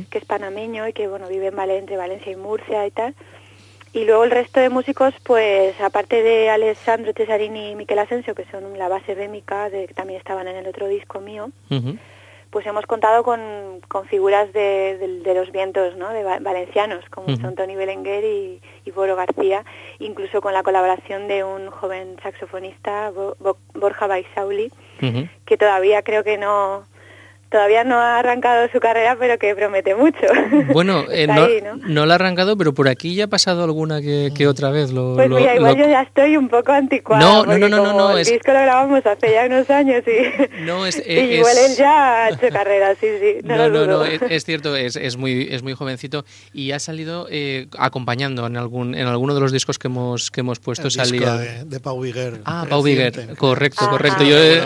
que 0.09 0.17
es 0.17 0.25
panameño 0.25 0.89
y 0.89 0.95
que 0.95 1.09
bueno 1.09 1.29
vive 1.29 1.49
en 1.49 1.61
entre 1.61 1.99
Valencia 1.99 2.33
y 2.33 2.37
Murcia 2.37 2.87
y 2.87 2.91
tal 2.91 3.15
y 3.97 4.05
luego 4.05 4.25
el 4.25 4.31
resto 4.31 4.61
de 4.61 4.69
músicos 4.69 5.15
pues 5.23 5.81
aparte 5.81 6.23
de 6.23 6.51
Alessandro 6.51 7.13
Cesarini 7.17 7.71
y 7.71 7.75
Miquel 7.77 7.99
Asensio 7.99 8.35
que 8.35 8.45
son 8.51 8.79
la 8.79 8.89
base 8.89 9.15
bémica 9.15 9.71
de, 9.71 9.87
que 9.87 9.95
también 9.95 10.19
estaban 10.19 10.47
en 10.49 10.57
el 10.57 10.67
otro 10.67 10.87
disco 10.87 11.21
mío 11.21 11.51
pues 12.51 12.67
hemos 12.67 12.87
contado 12.87 13.23
con, 13.23 13.41
con 13.89 14.07
figuras 14.07 14.53
de, 14.53 15.21
de, 15.25 15.35
los 15.35 15.51
vientos 15.51 15.97
¿no? 15.97 16.11
de 16.11 16.23
valencianos, 16.23 17.05
como 17.11 17.37
son 17.37 17.55
Tony 17.55 17.75
Belenguer 17.75 18.25
y, 18.25 18.63
y, 18.85 18.91
Boro 18.93 19.15
García, 19.15 19.63
incluso 19.99 20.41
con 20.41 20.55
la 20.55 20.63
colaboración 20.63 21.29
de 21.29 21.45
un 21.45 21.71
joven 21.71 22.17
saxofonista, 22.23 23.13
Borja 23.75 24.07
Baisauli, 24.07 24.71
que 25.45 25.59
todavía 25.59 26.03
creo 26.03 26.25
que 26.25 26.39
no, 26.39 26.87
todavía 27.57 27.85
no 27.85 27.97
ha 27.97 28.19
arrancado 28.19 28.69
su 28.71 28.79
carrera, 28.81 29.17
pero 29.19 29.39
que 29.39 29.55
promete 29.55 29.95
mucho. 29.95 30.19
Bueno, 30.73 31.05
eh, 31.11 31.27
no, 31.27 31.47
¿no? 31.87 32.07
la 32.07 32.15
ha 32.15 32.17
arrancado, 32.17 32.57
pero 32.59 32.75
por 32.75 32.89
aquí 32.89 33.15
ya 33.15 33.25
ha 33.25 33.29
pasado 33.29 33.65
alguna 33.65 34.01
que, 34.01 34.31
que 34.35 34.47
otra 34.47 34.71
vez. 34.71 34.91
Lo, 34.91 35.15
pues 35.15 35.31
mira, 35.31 35.55
igual 35.55 35.77
yo 35.77 35.89
ya 35.89 36.03
estoy 36.03 36.37
un 36.37 36.49
poco 36.49 36.73
anticuada. 36.73 37.23
No, 37.23 37.47
no, 37.47 37.57
no, 37.57 37.69
no, 37.69 37.93
no, 37.93 38.19
El 38.19 38.25
disco 38.25 38.53
lo 38.53 38.61
grabamos 38.61 39.07
hace 39.07 39.33
ya 39.33 39.47
unos 39.47 39.71
años 39.71 40.03
y, 40.07 40.63
no, 40.65 40.85
es, 40.87 40.99
igual 41.07 41.57
él 41.57 41.77
ya 41.77 42.25
ha 42.25 42.31
hecho 42.31 42.49
carrera, 42.53 42.95
sí, 43.01 43.07
sí. 43.21 43.39
No, 43.45 43.69
no, 43.69 43.87
no, 43.87 44.05
es, 44.05 44.45
cierto, 44.45 44.77
es, 44.77 44.97
es, 44.97 45.17
muy, 45.17 45.49
es 45.51 45.63
muy 45.63 45.73
jovencito 45.75 46.25
y 46.53 46.73
ha 46.73 46.79
salido 46.79 47.27
eh, 47.31 47.69
acompañando 47.79 48.47
en 48.47 48.57
algún 48.57 48.95
en 48.95 49.07
alguno 49.07 49.35
de 49.35 49.41
los 49.41 49.53
discos 49.53 49.79
que 49.79 49.89
hemos 49.89 50.31
que 50.31 50.41
hemos 50.41 50.59
puesto. 50.59 50.89
El 50.89 50.91
salía 50.91 51.37
de, 51.37 51.65
de, 51.65 51.81
Pau 51.81 52.01
Viguer. 52.01 52.41
Ah, 52.45 52.67
Pau 52.69 52.83
Viguer, 52.83 53.37
correcto, 53.37 53.89
correcto. 53.89 54.25
yo 54.25 54.37
eh, 54.37 54.63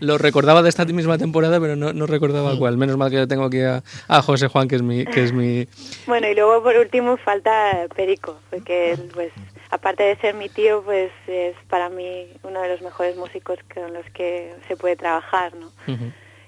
lo 0.00 0.18
recordaba 0.18 0.62
de 0.62 0.68
esta 0.68 0.84
misma 0.84 1.16
temporada, 1.16 1.58
pero 1.60 1.76
no, 1.76 1.92
no 1.92 2.06
recordaba 2.06 2.33
cuál. 2.58 2.76
Menos 2.76 2.96
mal 2.96 3.10
que 3.10 3.16
yo 3.16 3.28
tengo 3.28 3.44
aquí 3.44 3.60
a, 3.60 3.82
a, 4.08 4.22
José 4.22 4.48
Juan, 4.48 4.68
que 4.68 4.76
es 4.76 4.82
mi... 4.82 5.04
Que 5.04 5.24
es 5.24 5.32
mi... 5.32 5.66
Bueno, 6.06 6.28
y 6.28 6.34
luego 6.34 6.62
por 6.62 6.76
último 6.76 7.16
falta 7.16 7.86
Perico, 7.94 8.36
porque 8.50 8.96
pues 9.14 9.32
aparte 9.70 10.02
de 10.02 10.16
ser 10.16 10.34
mi 10.34 10.48
tío, 10.48 10.82
pues 10.82 11.10
es 11.26 11.56
para 11.68 11.88
mí 11.88 12.28
uno 12.42 12.60
de 12.60 12.68
los 12.68 12.82
mejores 12.82 13.16
músicos 13.16 13.58
con 13.72 13.92
los 13.92 14.04
que 14.10 14.54
se 14.68 14.76
puede 14.76 14.96
trabajar, 14.96 15.52
¿no? 15.54 15.70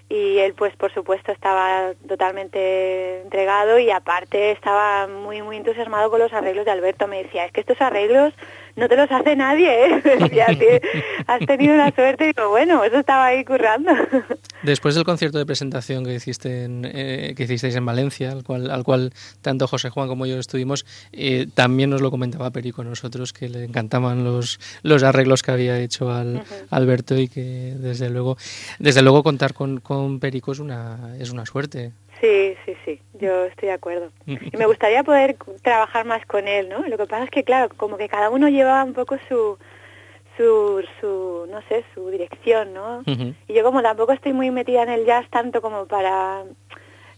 Y 0.09 0.39
él, 0.39 0.55
pues 0.55 0.77
por 0.77 0.95
supuesto, 0.95 1.33
estaba 1.33 1.93
totalmente 2.07 3.23
entregado 3.23 3.81
y 3.81 3.91
aparte 3.91 4.53
estaba 4.53 5.09
muy, 5.09 5.43
muy 5.43 5.57
entusiasmado 5.57 6.11
con 6.11 6.21
los 6.21 6.33
arreglos 6.33 6.65
de 6.65 6.71
Alberto. 6.71 7.09
Me 7.09 7.25
decía, 7.25 7.45
es 7.45 7.53
que 7.53 7.61
estos 7.61 7.81
arreglos 7.81 8.33
no 8.77 8.89
te 8.89 8.97
los 8.97 9.11
hace 9.11 9.35
nadie, 9.35 9.87
¿eh? 9.87 10.03
has 11.27 11.41
tenido 11.47 11.75
una 11.75 11.91
suerte 11.93 12.25
y 12.25 12.27
digo, 12.29 12.51
bueno, 12.51 12.85
eso 12.85 12.99
estaba 12.99 13.27
ahí 13.27 13.45
currando. 13.45 13.91
Después 14.63 14.95
del 14.95 15.05
concierto 15.05 15.39
de 15.39 15.47
presentación 15.47 16.05
que 16.05 16.15
hiciste 16.15 16.65
en, 16.65 16.85
eh, 16.85 17.35
que 17.37 17.45
hicisteis 17.45 17.75
en 17.77 17.87
Valencia, 17.87 18.33
al 18.33 18.45
cual, 18.45 18.71
al 18.71 18.85
cual 18.85 19.13
tanto 19.41 19.67
José 19.67 19.91
Juan 19.91 20.09
como 20.09 20.27
yo 20.27 20.39
estuvimos, 20.39 20.85
eh, 21.13 21.47
también 21.55 21.91
nos 21.91 22.03
lo 22.03 22.11
comentaba 22.11 22.51
Perico 22.51 22.85
nosotros, 22.85 23.33
que 23.33 23.49
le 23.49 23.65
encantaban 23.65 24.25
los, 24.25 24.61
los 24.83 25.03
arreglos 25.03 25.43
que 25.43 25.53
había 25.53 25.79
hecho 25.81 26.11
al, 26.11 26.43
Alberto 26.71 27.19
y 27.19 27.29
que 27.29 27.75
desde 27.79 28.11
luego, 28.11 28.37
desde 28.79 29.03
luego 29.03 29.23
contar 29.23 29.55
con, 29.55 29.81
con 29.81 30.21
Perico 30.21 30.53
es 30.53 30.59
una, 30.59 31.17
es 31.19 31.31
una 31.31 31.47
suerte. 31.47 31.93
Sí, 32.21 32.57
sí, 32.65 32.75
sí, 32.85 33.01
yo 33.15 33.45
estoy 33.45 33.69
de 33.69 33.75
acuerdo. 33.75 34.11
Y 34.27 34.57
me 34.57 34.67
gustaría 34.67 35.05
poder 35.05 35.37
trabajar 35.63 36.07
más 36.07 36.25
con 36.25 36.49
él, 36.49 36.69
¿no? 36.69 36.87
Lo 36.87 36.97
que 36.97 37.07
pasa 37.07 37.25
es 37.25 37.31
que, 37.31 37.45
claro, 37.45 37.69
como 37.77 37.99
que 37.99 38.09
cada 38.09 38.31
uno 38.31 38.49
lleva 38.49 38.83
un 38.85 38.95
poco 38.95 39.19
su, 39.29 39.59
su, 40.37 40.83
su 41.01 41.47
no 41.51 41.61
sé, 41.69 41.85
su 41.95 42.09
dirección, 42.09 42.73
¿no? 42.73 43.03
Y 43.07 43.53
yo 43.53 43.63
como 43.63 43.83
tampoco 43.83 44.13
estoy 44.13 44.33
muy 44.33 44.51
metida 44.51 44.83
en 44.83 44.91
el 44.91 45.05
jazz 45.05 45.29
tanto 45.31 45.61
como 45.61 45.87
para... 45.87 46.45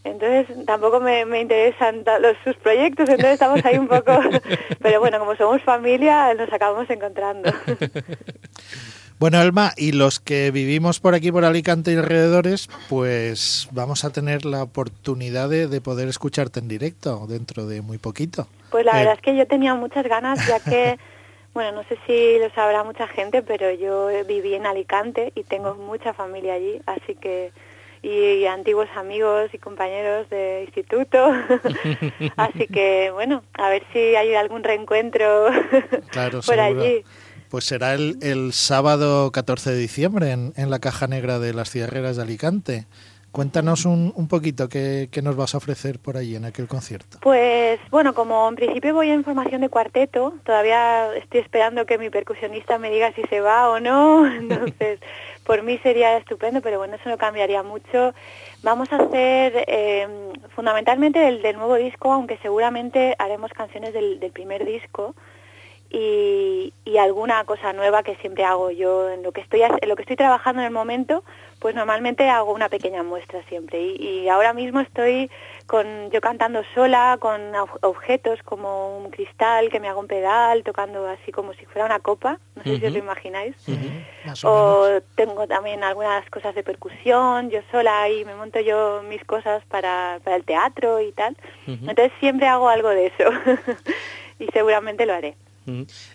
Entonces 0.04 0.64
tampoco 0.64 1.00
me, 1.00 1.24
me 1.26 1.40
interesan 1.40 2.04
los, 2.20 2.36
sus 2.42 2.56
proyectos, 2.56 3.08
entonces 3.08 3.34
estamos 3.34 3.64
ahí 3.64 3.76
un 3.78 3.88
poco... 3.88 4.12
Pero 4.80 5.00
bueno, 5.00 5.18
como 5.18 5.36
somos 5.36 5.62
familia, 5.62 6.34
nos 6.34 6.52
acabamos 6.52 6.88
encontrando. 6.90 7.50
Bueno, 9.18 9.38
Alma, 9.38 9.72
y 9.76 9.90
los 9.90 10.20
que 10.20 10.52
vivimos 10.52 11.00
por 11.00 11.14
aquí, 11.14 11.32
por 11.32 11.44
Alicante 11.44 11.92
y 11.92 11.96
alrededores, 11.96 12.68
pues 12.88 13.68
vamos 13.72 14.04
a 14.04 14.10
tener 14.10 14.44
la 14.44 14.62
oportunidad 14.62 15.48
de, 15.48 15.80
poder 15.80 16.06
escucharte 16.06 16.60
en 16.60 16.68
directo 16.68 17.26
dentro 17.26 17.66
de 17.66 17.82
muy 17.82 17.98
poquito. 17.98 18.46
Pues 18.70 18.84
la 18.84 18.94
verdad 18.94 19.14
eh, 19.14 19.16
es 19.16 19.22
que 19.22 19.36
yo 19.36 19.46
tenía 19.48 19.74
muchas 19.74 20.06
ganas, 20.06 20.46
ya 20.46 20.60
que, 20.60 20.98
bueno, 21.52 21.72
no 21.72 21.88
sé 21.88 21.98
si 22.06 22.38
lo 22.38 22.48
sabrá 22.54 22.84
mucha 22.84 23.08
gente, 23.08 23.42
pero 23.42 23.72
yo 23.72 24.08
viví 24.24 24.54
en 24.54 24.66
Alicante 24.66 25.32
y 25.34 25.42
tengo 25.42 25.74
mucha 25.74 26.12
familia 26.12 26.54
allí, 26.54 26.80
así 26.86 27.16
que 27.16 27.50
y, 28.02 28.46
antiguos 28.46 28.88
amigos 28.94 29.50
y 29.52 29.58
compañeros 29.58 30.28
de 30.30 30.62
instituto. 30.64 31.18
Así 32.36 32.66
que, 32.68 33.10
bueno, 33.12 33.42
a 33.54 33.68
ver 33.68 33.82
si 33.92 33.98
hay 33.98 34.34
algún 34.34 34.62
reencuentro 34.62 35.46
por 36.46 36.60
allí. 36.60 37.04
Pues 37.50 37.64
será 37.64 37.94
el, 37.94 38.18
el, 38.20 38.52
sábado 38.52 39.32
14 39.32 39.70
de 39.70 39.78
diciembre 39.78 40.32
en, 40.32 40.70
la 40.70 40.78
Caja 40.80 41.06
Negra 41.06 41.38
de 41.38 41.54
las 41.54 41.70
Cigarreras 41.70 42.16
de 42.16 42.22
Alicante. 42.22 42.86
Cuéntanos 43.32 43.86
un, 43.86 44.12
un 44.16 44.28
poquito 44.28 44.68
qué, 44.68 45.08
nos 45.22 45.34
vas 45.36 45.54
a 45.54 45.58
ofrecer 45.58 45.98
por 45.98 46.18
allí 46.18 46.36
en 46.36 46.44
aquel 46.44 46.68
concierto. 46.68 47.18
Pues 47.22 47.80
bueno, 47.90 48.12
como 48.12 48.46
en 48.48 48.54
principio 48.54 48.92
voy 48.92 49.10
en 49.10 49.24
formación 49.24 49.62
de 49.62 49.70
cuarteto, 49.70 50.34
todavía 50.44 51.14
estoy 51.14 51.40
esperando 51.40 51.86
que 51.86 51.96
mi 51.96 52.10
percusionista 52.10 52.78
me 52.78 52.90
diga 52.90 53.12
si 53.12 53.22
se 53.24 53.40
va 53.40 53.70
o 53.70 53.80
no, 53.80 54.26
entonces 54.32 55.00
por 55.44 55.62
mí 55.62 55.78
sería 55.78 56.18
estupendo, 56.18 56.60
pero 56.60 56.78
bueno, 56.78 56.96
eso 56.96 57.08
no 57.08 57.16
cambiaría 57.16 57.62
mucho. 57.62 58.12
Vamos 58.62 58.92
a 58.92 58.96
hacer 58.96 59.64
eh, 59.68 60.06
fundamentalmente 60.54 61.18
del, 61.18 61.40
del, 61.40 61.56
nuevo 61.56 61.76
disco, 61.76 62.12
aunque 62.12 62.36
seguramente 62.38 63.14
haremos 63.18 63.52
canciones 63.52 63.94
del 63.94 64.30
primer 64.34 64.66
disco 64.66 65.14
y, 65.90 66.72
y, 66.84 66.98
alguna 66.98 67.44
cosa 67.44 67.72
nueva 67.72 68.02
que 68.02 68.16
siempre 68.16 68.44
hago 68.44 68.70
yo 68.70 69.08
en 69.10 69.22
lo 69.22 69.32
que 69.32 69.40
estoy 69.40 69.62
en 69.62 69.88
lo 69.88 69.96
que 69.96 70.02
estoy 70.02 70.16
trabajando 70.16 70.60
en 70.60 70.66
el 70.66 70.72
momento 70.72 71.24
pues 71.58 71.74
normalmente 71.74 72.28
hago 72.28 72.52
una 72.52 72.68
pequeña 72.68 73.02
muestra 73.02 73.42
siempre. 73.48 73.82
Y, 73.82 73.96
y 73.96 74.28
ahora 74.28 74.52
mismo 74.52 74.80
estoy 74.80 75.30
con 75.66 76.10
yo 76.10 76.20
cantando 76.20 76.62
sola 76.74 77.18
con 77.20 77.52
objetos 77.82 78.42
como 78.42 78.98
un 78.98 79.10
cristal 79.10 79.68
que 79.68 79.80
me 79.80 79.88
hago 79.88 80.00
un 80.00 80.06
pedal 80.06 80.62
tocando 80.62 81.06
así 81.06 81.30
como 81.30 81.52
si 81.52 81.66
fuera 81.66 81.84
una 81.84 81.98
copa 81.98 82.38
no 82.54 82.62
sé 82.62 82.78
si 82.78 82.86
os 82.86 82.92
lo 82.92 82.98
imagináis. 82.98 83.54
O, 84.44 85.00
tengo 85.14 85.46
también 85.46 85.84
algunas 85.84 86.28
cosas 86.30 86.54
de 86.54 86.62
percusión 86.62 87.50
yo 87.50 87.60
sola 87.70 88.08
y 88.08 88.24
me 88.24 88.34
monto 88.34 88.60
yo 88.60 89.02
mis 89.08 89.24
cosas 89.24 89.64
para, 89.66 90.20
para 90.24 90.36
el 90.36 90.44
teatro 90.44 91.00
y 91.00 91.12
tal. 91.12 91.36
Entonces 91.66 92.12
siempre 92.20 92.46
hago 92.46 92.68
algo 92.68 92.88
de 92.88 93.06
eso 93.06 93.30
y 94.38 94.46
seguramente 94.46 95.06
lo 95.06 95.14
haré 95.14 95.34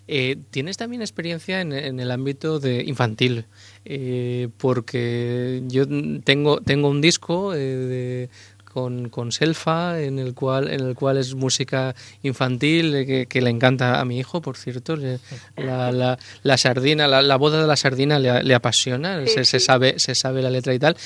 eh, 0.08 0.36
¿Tienes 0.50 0.76
también 0.76 1.02
experiencia 1.02 1.60
en, 1.60 1.72
el 1.72 2.10
ámbito 2.10 2.60
de 2.60 2.82
infantil? 2.84 3.46
Eh, 3.84 4.48
porque 4.58 5.62
yo 5.66 5.84
tengo, 6.24 6.60
tengo 6.60 6.88
un 6.88 7.00
disco 7.00 7.52
eh, 7.54 8.28
con, 8.64 9.08
con, 9.08 9.30
Selfa 9.30 10.00
en 10.00 10.18
el 10.18 10.34
cual 10.34 10.68
en 10.68 10.80
el 10.80 10.94
cual 10.94 11.16
es 11.18 11.34
música 11.34 11.94
infantil 12.22 13.26
que, 13.28 13.40
le 13.40 13.50
encanta 13.50 14.00
a 14.00 14.04
mi 14.04 14.18
hijo 14.18 14.42
por 14.42 14.56
cierto 14.56 14.96
la, 14.96 15.92
la, 15.92 16.18
la 16.42 16.56
sardina 16.56 17.06
la, 17.06 17.36
boda 17.36 17.60
de 17.60 17.68
la 17.68 17.76
sardina 17.76 18.18
le, 18.18 18.54
apasiona 18.54 19.24
se, 19.26 19.44
se, 19.44 19.60
sabe 19.60 20.00
se 20.00 20.16
sabe 20.16 20.42
la 20.42 20.50
letra 20.50 20.74
y 20.74 20.80
tal 20.80 20.96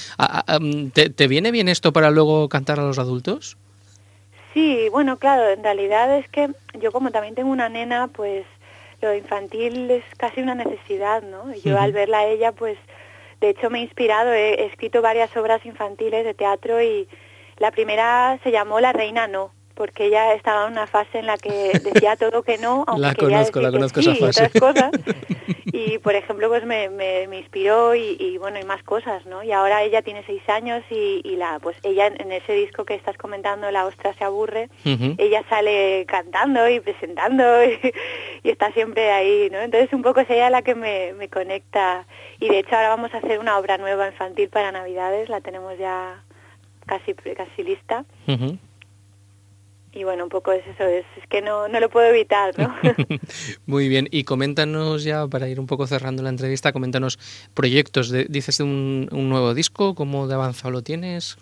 ¿Te, 0.94 1.10
¿Te 1.10 1.28
viene 1.28 1.50
bien 1.50 1.68
esto 1.68 1.92
para 1.92 2.10
luego 2.10 2.48
cantar 2.48 2.80
a 2.80 2.84
los 2.84 2.98
adultos? 2.98 3.58
Sí, 4.58 4.88
bueno, 4.90 5.20
claro, 5.20 5.50
en 5.50 5.62
realidad 5.62 6.18
es 6.18 6.28
que 6.30 6.50
yo 6.80 6.90
como 6.90 7.12
también 7.12 7.36
tengo 7.36 7.48
una 7.48 7.68
nena, 7.68 8.08
pues 8.08 8.44
lo 9.00 9.14
infantil 9.14 9.88
es 9.88 10.02
casi 10.16 10.40
una 10.40 10.56
necesidad, 10.56 11.22
¿no? 11.22 11.54
Yo 11.54 11.78
al 11.78 11.92
verla 11.92 12.18
a 12.18 12.26
ella, 12.26 12.50
pues 12.50 12.76
de 13.40 13.50
hecho 13.50 13.70
me 13.70 13.78
he 13.78 13.82
inspirado, 13.82 14.32
he, 14.32 14.66
escrito 14.66 15.00
varias 15.00 15.36
obras 15.36 15.64
infantiles 15.64 16.24
de 16.24 16.34
teatro 16.34 16.82
y 16.82 17.06
la 17.58 17.70
primera 17.70 18.40
se 18.42 18.50
llamó 18.50 18.80
La 18.80 18.92
Reina 18.92 19.28
No, 19.28 19.52
porque 19.78 20.06
ella 20.06 20.35
estaba 20.35 20.66
en 20.66 20.73
una 20.73 20.88
fase 20.88 21.20
en 21.20 21.26
la 21.26 21.37
que 21.38 21.70
decía 21.85 22.16
todo 22.16 22.42
que 22.42 22.58
no, 22.58 22.85
aunque 22.88 23.00
La 23.00 23.14
conozco, 23.14 23.61
la 23.61 23.70
decir 23.70 23.70
que 23.70 23.78
conozco 23.78 24.02
sí 24.02 24.11
esa 24.11 24.18
y 24.18 24.20
fase. 24.20 24.44
otras 24.47 24.61
cosas. 24.61 24.90
Y, 25.70 25.99
por 25.99 26.14
ejemplo, 26.14 26.49
pues 26.49 26.64
me, 26.64 26.88
me, 26.88 27.28
me 27.28 27.38
inspiró 27.38 27.94
y, 27.94 28.16
y, 28.18 28.38
bueno, 28.38 28.58
y 28.58 28.64
más 28.64 28.82
cosas, 28.82 29.25
¿no? 29.26 29.44
Y 29.44 29.52
ahora 29.52 29.82
ella 29.85 30.02
tiene 30.02 30.25
seis 30.26 30.42
años 30.49 30.82
y, 30.90 31.20
y 31.23 31.37
la 31.37 31.61
pues 31.61 31.76
ella 31.85 32.06
en, 32.08 32.32
ese 32.32 32.52
disco 32.54 32.85
que 32.85 32.94
estás 32.94 33.16
comentando, 33.16 33.70
La 33.70 33.87
Ostra 33.87 34.12
se 34.14 34.25
aburre, 34.25 34.70
ella 34.85 35.44
sale 35.49 36.04
cantando 36.08 36.68
y 36.68 36.80
presentando 36.80 37.44
y, 37.64 37.78
y 38.42 38.50
está 38.50 38.73
siempre 38.73 39.12
ahí, 39.12 39.50
¿no? 39.52 39.61
Entonces 39.61 39.92
un 39.92 40.02
poco 40.02 40.20
es 40.20 40.30
ella 40.30 40.50
la 40.50 40.62
que 40.62 40.75
me, 40.75 41.12
me 41.12 41.28
conecta 41.28 42.06
y 42.40 42.49
de 42.49 42.58
hecho 42.61 42.75
ahora 42.75 42.88
vamos 42.88 43.14
a 43.14 43.18
hacer 43.18 43.38
una 43.38 43.56
obra 43.58 43.78
nueva 43.78 44.08
infantil 44.08 44.49
para 44.49 44.73
Navidades, 44.73 45.28
la 45.28 45.40
tenemos 45.40 45.79
ya 45.79 46.22
casi 46.87 47.14
casi 47.14 47.62
lista. 47.62 48.05
Y 49.98 50.04
bueno, 50.04 50.22
un 50.22 50.30
poco 50.30 50.52
es 50.52 50.64
eso, 50.66 50.84
es, 50.84 51.04
es 51.16 51.26
que 51.28 51.42
no, 51.42 51.66
no 51.66 51.80
lo 51.80 51.90
puedo 51.90 52.06
evitar, 52.06 52.56
¿no? 52.56 52.72
Muy 53.66 53.88
bien, 53.88 54.08
y 54.12 54.22
coméntanos 54.22 55.02
ya, 55.02 55.26
para 55.26 55.48
ir 55.48 55.58
un 55.58 55.66
poco 55.66 55.88
cerrando 55.88 56.22
la 56.22 56.28
entrevista, 56.28 56.72
coméntanos 56.72 57.18
proyectos, 57.52 58.08
de, 58.11 58.26
dices 58.26 58.58
de 58.58 58.64
un, 58.64 59.08
un 59.11 59.28
nuevo 59.28 59.54
disco, 59.54 59.96
¿cómo 59.96 60.28
de 60.28 60.34
avanzado 60.34 60.70
lo 60.70 60.82
tienes? 60.82 61.37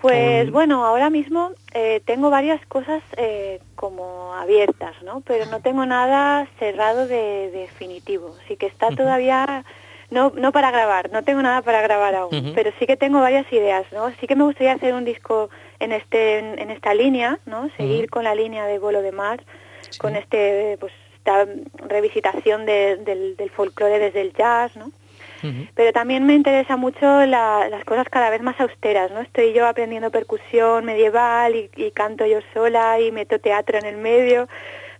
Pues 0.00 0.50
bueno, 0.50 0.86
ahora 0.86 1.10
mismo 1.10 1.50
eh, 1.74 2.00
tengo 2.06 2.30
varias 2.30 2.64
cosas 2.66 3.02
eh, 3.18 3.60
como 3.76 4.32
abiertas, 4.34 4.94
¿no? 5.02 5.20
Pero 5.20 5.44
no 5.46 5.60
tengo 5.60 5.84
nada 5.84 6.48
cerrado 6.58 7.06
de, 7.06 7.50
definitivo. 7.50 8.34
Así 8.42 8.56
que 8.56 8.64
está 8.64 8.88
todavía, 8.92 9.66
no, 10.10 10.32
no 10.34 10.52
para 10.52 10.70
grabar, 10.70 11.10
no 11.12 11.22
tengo 11.22 11.42
nada 11.42 11.60
para 11.60 11.82
grabar 11.82 12.14
aún. 12.14 12.52
Pero 12.54 12.70
sí 12.78 12.86
que 12.86 12.96
tengo 12.96 13.20
varias 13.20 13.52
ideas, 13.52 13.84
¿no? 13.92 14.10
Sí 14.20 14.26
que 14.26 14.36
me 14.36 14.44
gustaría 14.44 14.72
hacer 14.72 14.94
un 14.94 15.04
disco 15.04 15.50
en, 15.80 15.92
este, 15.92 16.38
en, 16.38 16.58
en 16.58 16.70
esta 16.70 16.94
línea, 16.94 17.38
¿no? 17.46 17.68
Seguir 17.76 18.08
con 18.10 18.24
la 18.24 18.34
línea 18.34 18.66
de 18.66 18.78
Bolo 18.78 19.02
de 19.02 19.12
Mar, 19.12 19.42
Sí. 19.90 19.98
con 19.98 20.14
este, 20.14 20.76
pues, 20.78 20.92
esta 21.16 21.46
revisitación 21.88 22.64
de- 22.66 22.96
del, 22.98 23.36
del 23.36 23.50
folclore 23.50 23.98
desde 23.98 24.20
el 24.20 24.32
jazz, 24.32 24.76
¿no? 24.76 24.92
Pero 25.74 25.92
también 25.92 26.26
me 26.26 26.34
interesa 26.34 26.76
mucho 26.76 27.24
la- 27.24 27.66
las 27.70 27.82
cosas 27.84 28.06
cada 28.10 28.28
vez 28.28 28.42
más 28.42 28.60
austeras, 28.60 29.10
¿no? 29.10 29.20
Estoy 29.20 29.54
yo 29.54 29.66
aprendiendo 29.66 30.10
percusión 30.10 30.84
medieval 30.84 31.54
y, 31.56 31.70
y 31.76 31.90
canto 31.92 32.26
yo 32.26 32.40
sola 32.52 33.00
y 33.00 33.10
meto 33.10 33.38
teatro 33.38 33.78
en 33.78 33.86
el 33.86 33.96
medio, 33.96 34.48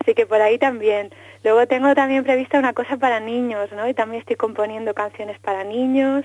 así 0.01 0.15
que 0.15 0.25
por 0.27 0.41
ahí 0.41 0.57
también. 0.59 1.11
Luego 1.43 1.67
tengo 1.67 1.95
también 1.95 2.23
prevista 2.25 2.59
una 2.59 2.75
cosa 2.75 2.97
para 2.99 3.19
niños, 3.19 3.71
¿no? 3.73 3.89
Y 3.89 3.95
también 3.95 4.21
estoy 4.21 4.37
componiendo 4.37 4.93
canciones 4.93 5.39
para 5.39 5.65
niños. 5.65 6.25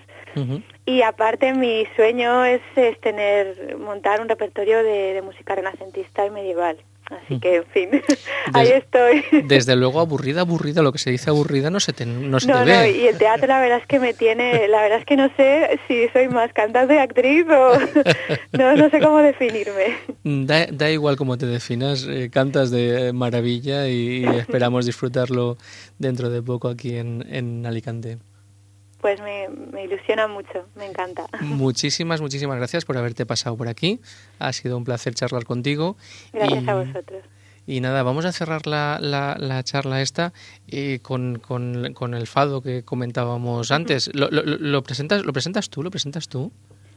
Y 0.86 1.02
aparte 1.02 1.54
mi 1.54 1.88
sueño 1.96 2.44
es, 2.44 2.62
es 2.76 3.00
tener, 3.00 3.78
montar 3.78 4.20
un 4.20 4.28
repertorio 4.28 4.84
de, 4.84 5.14
de 5.14 5.22
música 5.22 5.56
renacentista 5.56 6.26
y 6.26 6.30
medieval. 6.32 6.78
Así 7.12 7.40
que, 7.40 7.58
en 7.58 7.66
fin, 7.66 7.90
ahí 8.54 8.70
estoy. 8.70 9.24
Desde 9.44 9.76
luego, 9.76 10.00
aburrida, 10.00 10.42
aburrida, 10.42 10.82
lo 10.82 10.92
que 10.92 10.98
se 10.98 11.12
dice 11.12 11.30
aburrida 11.30 11.70
no 11.70 11.80
se 11.80 11.94
te, 11.94 12.06
no 12.06 12.40
se 12.40 12.48
No, 12.48 12.64
te 12.64 12.72
no, 12.72 12.80
ve. 12.82 12.92
y 12.92 13.08
el 13.08 13.18
teatro 13.18 13.46
la 13.48 13.60
verdad 13.62 13.78
es 13.80 13.86
que 13.86 14.00
me 14.00 14.14
tiene, 14.14 14.68
la 14.68 14.82
verdad 14.82 15.00
es 15.00 15.06
que 15.06 15.16
no 15.16 15.30
sé 15.38 15.80
si 15.88 16.08
soy 16.10 16.30
más 16.30 16.52
cantante, 16.54 17.00
actriz 17.00 17.46
o 17.48 17.78
no, 18.58 18.76
no 18.76 18.90
sé 18.90 19.00
cómo 19.00 19.20
definirme. 19.20 19.98
Da, 20.24 20.66
da 20.72 20.90
igual 20.90 21.16
cómo 21.16 21.38
te 21.38 21.46
definas, 21.46 22.08
eh, 22.10 22.30
cantas 22.32 22.72
de 22.72 23.14
maravilla 23.14 23.88
y, 23.88 24.24
y 24.24 24.26
esperamos 24.38 24.86
disfrutarlo 24.86 25.58
dentro 26.00 26.30
de 26.32 26.42
poco 26.42 26.70
aquí 26.70 26.98
en, 26.98 27.24
en 27.30 27.66
Alicante. 27.68 28.18
Pues 29.06 29.22
me, 29.22 29.48
me 29.50 29.84
ilusiona 29.84 30.28
mucho, 30.28 30.66
me 30.74 30.88
encanta. 30.88 31.28
Muchísimas, 31.42 32.22
muchísimas 32.22 32.58
gracias 32.58 32.86
por 32.86 32.98
haberte 32.98 33.24
pasado 33.28 33.56
por 33.56 33.68
aquí. 33.68 34.02
Ha 34.40 34.52
sido 34.52 34.78
un 34.78 34.84
placer 34.84 35.14
charlar 35.14 35.46
contigo. 35.46 35.96
Gracias 36.34 36.64
y, 36.64 36.68
a 36.68 36.74
vosotros. 36.74 37.24
Y 37.68 37.82
nada, 37.82 38.02
vamos 38.02 38.26
a 38.26 38.32
cerrar 38.32 38.66
la, 38.66 38.98
la, 39.00 39.36
la 39.38 39.62
charla 39.62 40.02
esta 40.02 40.34
eh, 40.68 41.02
con, 41.04 41.38
con, 41.38 41.94
con 41.94 42.16
el 42.16 42.26
fado 42.26 42.64
que 42.64 42.82
comentábamos 42.82 43.70
antes. 43.72 44.10
¿Lo, 44.16 44.32
lo, 44.32 44.42
lo 44.42 44.82
presentas, 44.82 45.24
¿Lo 45.24 45.34
presentas 45.34 45.70
tú? 45.70 45.84
¿Lo 45.84 45.92
presentas 45.92 46.28
tú? 46.28 46.52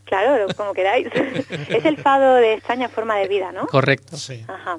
Claro, 0.05 0.47
como 0.57 0.73
queráis. 0.73 1.09
Es 1.69 1.85
el 1.85 1.99
fado 1.99 2.37
de 2.37 2.55
extraña 2.55 2.89
forma 2.89 3.17
de 3.17 3.29
vida, 3.29 3.53
¿no? 3.53 3.67
Correcto. 3.67 4.17
Sí. 4.17 4.47
Ajá. 4.49 4.79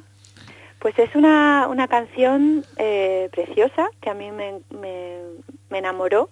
Pues 0.79 0.97
es 0.97 1.13
una, 1.13 1.67
una 1.69 1.87
canción 1.87 2.65
eh, 2.77 3.29
preciosa 3.31 3.87
que 4.01 4.09
a 4.09 4.15
mí 4.15 4.31
me, 4.31 4.61
me, 4.71 5.19
me 5.69 5.77
enamoró. 5.77 6.31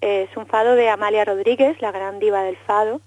Es 0.00 0.28
un 0.36 0.46
fado 0.46 0.74
de 0.74 0.88
Amalia 0.88 1.24
Rodríguez, 1.24 1.80
la 1.80 1.90
gran 1.92 2.18
diva 2.18 2.42
del 2.42 2.56
fado. 2.56 3.00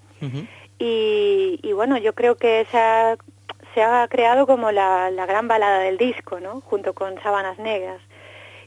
Y, 0.80 1.60
y 1.62 1.74
bueno, 1.74 1.98
yo 1.98 2.14
creo 2.14 2.36
que 2.36 2.66
se 2.72 2.78
ha, 2.78 3.18
se 3.74 3.84
ha 3.84 4.08
creado 4.10 4.48
como 4.48 4.72
la, 4.72 5.12
la 5.12 5.26
gran 5.26 5.48
balada 5.48 5.80
del 5.80 5.98
disco, 5.98 6.40
¿no? 6.40 6.62
Junto 6.62 6.94
con 6.94 7.22
Sábanas 7.22 7.60
Negras. 7.60 8.02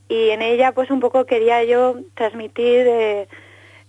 Y 0.08 0.30
en 0.30 0.42
ella 0.42 0.72
pues 0.72 0.90
un 0.90 1.00
poco 1.00 1.24
quería 1.26 1.64
yo 1.64 1.96
transmitir 2.14 2.86
eh, 2.86 3.28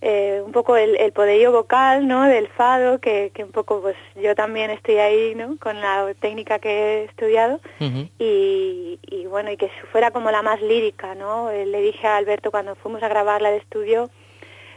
eh, 0.00 0.42
un 0.44 0.52
poco 0.52 0.76
el, 0.76 0.96
el 0.96 1.12
poderío 1.12 1.52
vocal, 1.52 2.06
¿no? 2.06 2.24
Del 2.24 2.48
fado, 2.48 2.98
que, 2.98 3.30
que 3.34 3.44
un 3.44 3.52
poco 3.52 3.80
pues 3.82 3.96
yo 4.14 4.34
también 4.34 4.70
estoy 4.70 4.96
ahí, 4.96 5.34
¿no? 5.34 5.56
Con 5.58 5.80
la 5.80 6.12
técnica 6.20 6.58
que 6.58 6.70
he 6.70 7.04
estudiado. 7.04 7.60
Y, 8.18 8.98
y 9.06 9.26
bueno, 9.26 9.50
y 9.50 9.56
que 9.56 9.70
fuera 9.92 10.10
como 10.10 10.30
la 10.30 10.42
más 10.42 10.60
lírica, 10.62 11.14
¿no? 11.14 11.50
Eh, 11.50 11.66
Le 11.66 11.80
dije 11.80 12.06
a 12.06 12.16
Alberto 12.16 12.50
cuando 12.50 12.74
fuimos 12.74 13.02
a 13.02 13.08
grabarla 13.08 13.48
al 13.48 13.56
estudio, 13.56 14.10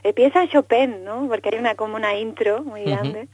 eh, 0.07 0.13
piensa 0.13 0.41
en 0.41 0.49
Chopin, 0.49 1.03
¿no? 1.03 1.27
Porque 1.27 1.49
hay 1.51 1.59
una 1.59 1.75
como 1.75 1.95
una 1.95 2.17
intro 2.17 2.63
muy 2.63 2.83
grande. 2.83 3.27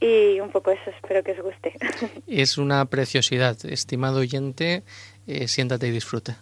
Y 0.00 0.40
un 0.40 0.50
poco 0.50 0.70
eso, 0.70 0.90
espero 0.90 1.22
que 1.22 1.32
os 1.32 1.40
guste. 1.42 1.74
Es 2.26 2.58
una 2.58 2.84
preciosidad. 2.86 3.56
Estimado 3.64 4.20
oyente, 4.20 4.82
eh, 5.26 5.48
siéntate 5.48 5.88
y 5.88 5.90
disfruta. 5.90 6.38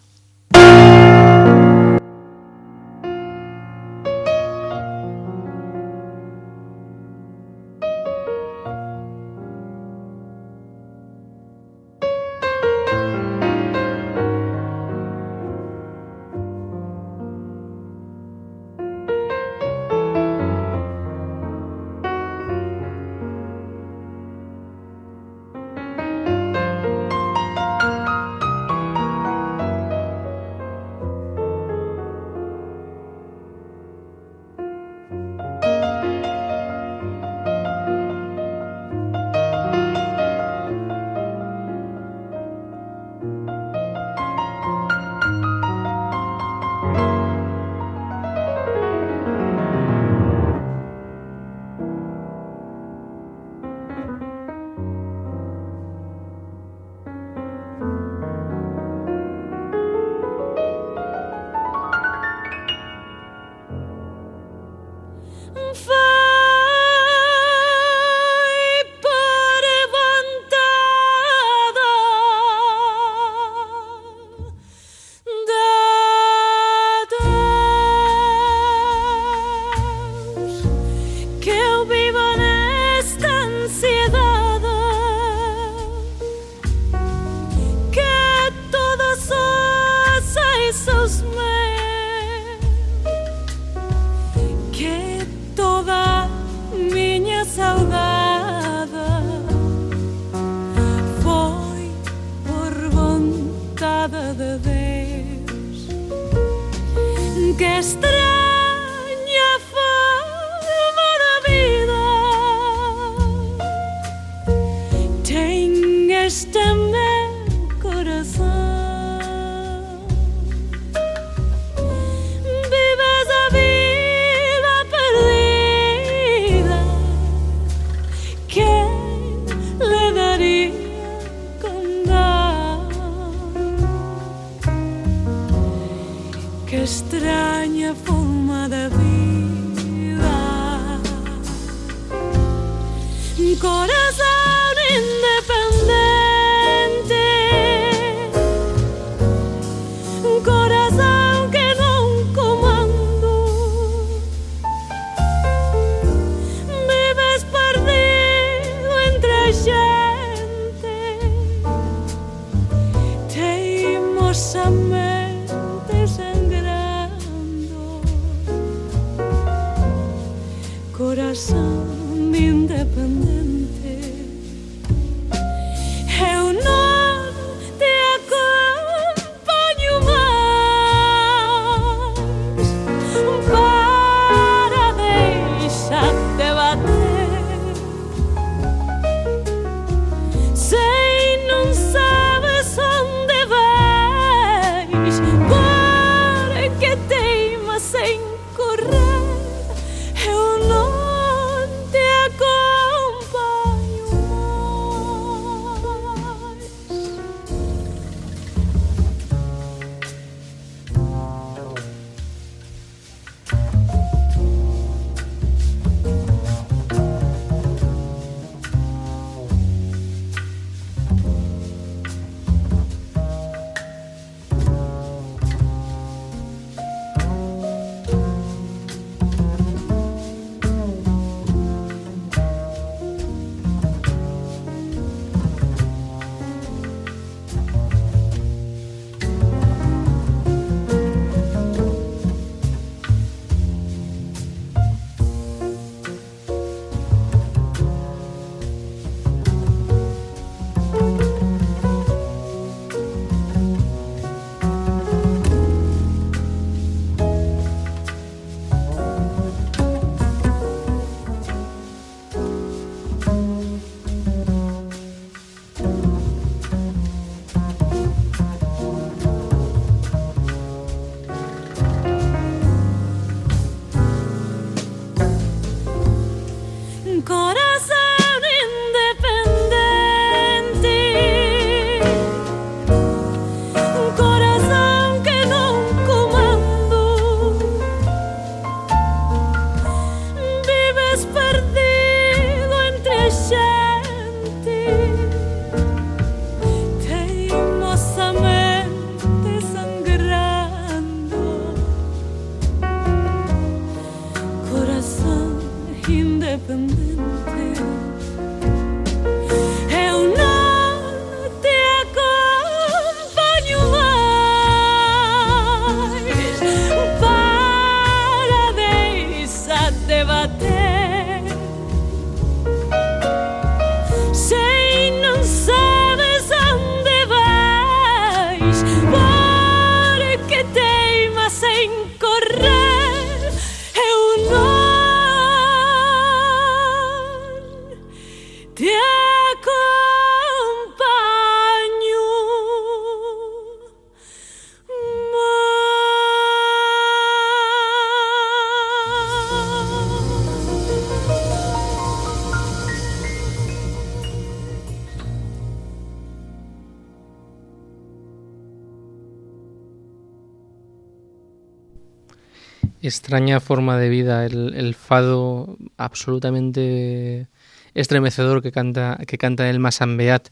Extraña 363.09 363.59
forma 363.61 363.97
de 363.99 364.09
vida, 364.11 364.45
el, 364.45 364.75
el 364.75 364.95
fado 364.95 365.79
absolutamente 365.97 367.47
estremecedor 367.95 368.63
que 368.63 368.71
canta, 368.71 369.19
que 369.27 369.39
canta 369.39 369.71
el 369.71 369.79
Masambeat 369.81 370.49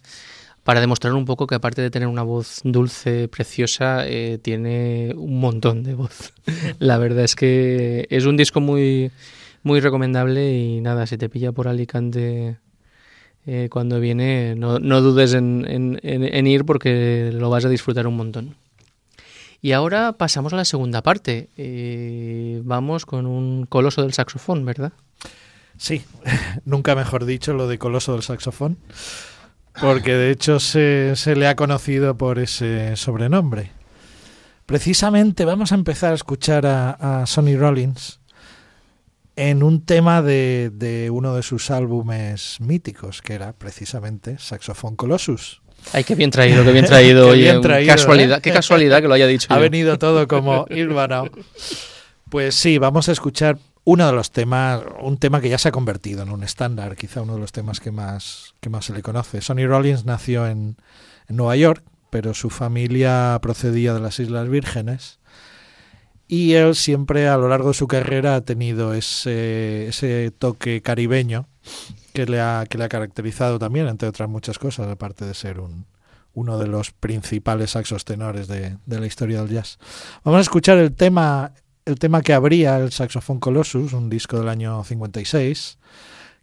para 0.65 0.81
demostrar 0.81 1.13
un 1.15 1.27
poco 1.27 1.47
que 1.47 1.55
aparte 1.57 1.83
de 1.83 1.91
tener 1.91 2.09
una 2.09 2.23
voz 2.23 2.61
dulce, 2.65 3.29
preciosa, 3.29 4.07
eh, 4.09 4.39
tiene 4.43 5.13
un 5.17 5.39
montón 5.41 5.83
de 5.83 5.95
voz. 5.95 6.33
La 6.79 6.97
verdad 6.99 7.25
es 7.25 7.35
que 7.37 8.07
es 8.11 8.25
un 8.25 8.37
disco 8.39 8.61
muy, 8.61 9.11
muy 9.63 9.81
recomendable 9.81 10.53
y 10.57 10.81
nada, 10.81 11.07
si 11.07 11.19
te 11.19 11.29
pilla 11.29 11.53
por 11.53 11.69
Alicante 11.69 12.59
eh, 13.47 13.69
cuando 13.71 14.01
viene, 14.01 14.55
no, 14.57 14.79
no 14.81 15.01
dudes 15.03 15.35
en- 15.35 15.67
en- 15.71 16.01
en 16.05 16.47
ir 16.47 16.65
porque 16.65 17.31
lo 17.35 17.51
vas 17.51 17.65
a 17.65 17.69
disfrutar 17.69 18.07
un 18.07 18.17
montón. 18.17 18.57
Y 19.67 19.73
ahora 19.73 20.13
pasamos 20.13 20.53
a 20.53 20.57
la 20.57 20.65
segunda 20.65 21.03
parte. 21.03 21.49
Eh, 21.57 22.61
vamos 22.63 23.05
con 23.05 23.27
un 23.27 23.67
coloso 23.67 24.01
del 24.03 24.13
saxofón, 24.13 24.65
¿verdad? 24.65 24.93
Sí, 25.77 26.05
nunca 26.65 26.95
mejor 26.95 27.25
dicho 27.25 27.53
lo 27.53 27.67
de 27.67 27.77
Coloso 27.77 28.13
del 28.13 28.23
Saxofón, 28.23 28.79
porque 29.81 30.15
de 30.15 30.31
hecho 30.31 30.61
se, 30.61 31.17
se 31.17 31.35
le 31.35 31.49
ha 31.49 31.57
conocido 31.57 32.17
por 32.17 32.39
ese 32.39 32.95
sobrenombre. 32.95 33.73
Precisamente 34.67 35.45
vamos 35.45 35.73
a 35.73 35.75
empezar 35.75 36.13
a 36.13 36.15
escuchar 36.15 36.65
a, 36.65 37.23
a 37.23 37.27
Sonny 37.27 37.57
Rollins 37.57 38.21
en 39.35 39.65
un 39.65 39.85
tema 39.85 40.23
de, 40.23 40.71
de 40.73 41.11
uno 41.11 41.35
de 41.35 41.43
sus 41.43 41.73
álbumes 41.73 42.61
míticos, 42.61 43.21
que 43.21 43.35
era 43.35 43.53
precisamente 43.53 44.39
Saxofón 44.39 44.95
Colossus. 44.95 45.61
Ay, 45.93 46.05
qué 46.05 46.15
bien 46.15 46.31
traído, 46.31 46.65
qué 46.65 46.73
bien 46.73 46.85
traído. 46.87 47.27
Qué 47.27 47.31
oye, 47.33 47.43
bien 47.43 47.61
traído, 47.61 47.95
casualidad, 47.95 48.39
¿eh? 48.39 48.43
Qué 48.43 48.53
casualidad 48.53 49.01
que 49.01 49.09
lo 49.09 49.15
haya 49.15 49.27
dicho. 49.27 49.47
Ha 49.51 49.57
yo. 49.57 49.63
venido 49.63 49.99
todo 49.99 50.27
como 50.27 50.67
hilvanado. 50.71 51.31
Pues 52.29 52.55
sí, 52.55 52.79
vamos 52.79 53.09
a 53.09 53.13
escuchar 53.13 53.59
uno 53.85 54.07
de 54.07 54.13
los 54.13 54.33
temas, 54.33 54.83
un 55.01 55.17
tema 55.17 55.41
que 55.41 55.49
ya 55.49 55.59
se 55.59 55.69
ha 55.69 55.73
convertido 55.73 56.23
en 56.23 56.31
un 56.31 56.43
estándar, 56.43 56.97
quizá 56.97 57.23
uno 57.23 57.35
de 57.35 57.41
los 57.41 57.53
temas 57.53 57.79
que 57.79 57.93
más, 57.93 58.55
que 58.61 58.69
más 58.69 58.85
se 58.85 58.93
le 58.93 59.03
conoce. 59.03 59.41
Sonny 59.41 59.65
Rollins 59.65 60.05
nació 60.05 60.47
en, 60.49 60.77
en 61.29 61.37
Nueva 61.37 61.55
York, 61.55 61.85
pero 62.11 62.35
su 62.35 62.51
familia 62.51 63.39
procedía 63.41 63.95
de 63.95 64.01
las 64.01 64.19
Islas 64.19 64.49
Vírgenes. 64.49 65.21
Y 66.29 66.55
él 66.55 66.75
siempre 66.75 67.29
a 67.29 67.37
lo 67.37 67.49
largo 67.49 67.69
de 67.69 67.75
su 67.75 67.87
carrera 67.87 68.35
ha 68.35 68.41
tenido 68.41 68.93
ese, 68.95 69.87
ese 69.87 70.33
toque 70.37 70.83
caribeño 70.83 71.47
que 72.17 72.25
le, 72.25 72.41
ha, 72.41 72.65
que 72.67 72.79
le 72.79 72.85
ha 72.85 72.89
caracterizado 72.89 73.59
también, 73.59 73.89
entre 73.89 74.09
otras 74.09 74.27
muchas 74.27 74.59
cosas, 74.59 74.89
aparte 74.89 75.27
de 75.27 75.35
ser 75.35 75.61
un, 75.61 75.85
uno 76.33 76.59
de 76.59 76.67
los 76.67 76.91
principales 76.91 77.73
saxos 77.73 78.07
tenores 78.07 78.49
de, 78.49 78.79
de 78.87 79.01
la 79.01 79.07
historia 79.07 79.43
del 79.43 79.53
jazz. 79.53 79.79
Vamos 80.25 80.39
a 80.39 80.41
escuchar 80.41 80.79
el 80.79 80.95
tema, 80.95 81.53
el 81.85 81.99
tema 81.99 82.23
que 82.23 82.33
abría 82.33 82.79
el 82.79 82.91
Saxofón 82.91 83.39
Colossus, 83.39 83.93
un 83.93 84.09
disco 84.09 84.39
del 84.39 84.49
año 84.49 84.83
56, 84.83 85.79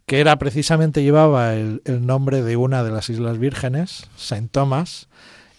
que 0.06 0.20
era 0.20 0.38
precisamente 0.38 1.02
llevaba 1.02 1.54
el, 1.54 1.82
el 1.86 2.06
nombre 2.06 2.42
de 2.42 2.56
una 2.56 2.84
de 2.84 2.92
las 2.92 3.10
Islas 3.10 3.38
Vírgenes, 3.38 4.08
Saint 4.16 4.52
Thomas, 4.52 5.08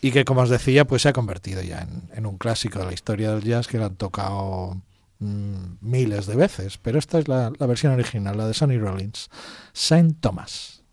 y 0.01 0.11
que 0.11 0.23
como 0.23 0.41
os 0.43 0.49
decía, 0.49 0.85
pues 0.85 1.01
se 1.01 1.09
ha 1.09 1.13
convertido 1.13 1.61
ya 1.61 1.81
en, 1.81 2.03
en 2.15 2.25
un 2.25 2.37
clásico 2.37 2.79
de 2.79 2.85
la 2.85 2.93
historia 2.93 3.33
del 3.33 3.43
jazz 3.43 3.67
que 3.67 3.79
lo 3.79 3.87
han 3.87 3.97
tocado 3.97 4.77
miles 5.19 6.25
de 6.25 6.35
veces, 6.35 6.77
pero 6.77 6.99
esta 6.99 7.19
es 7.19 7.27
la, 7.27 7.51
la 7.57 7.65
versión 7.67 7.93
original, 7.93 8.37
la 8.37 8.47
de 8.47 8.53
Sonny 8.53 8.77
Rollins, 8.77 9.29
Saint 9.73 10.19
Thomas. 10.19 10.84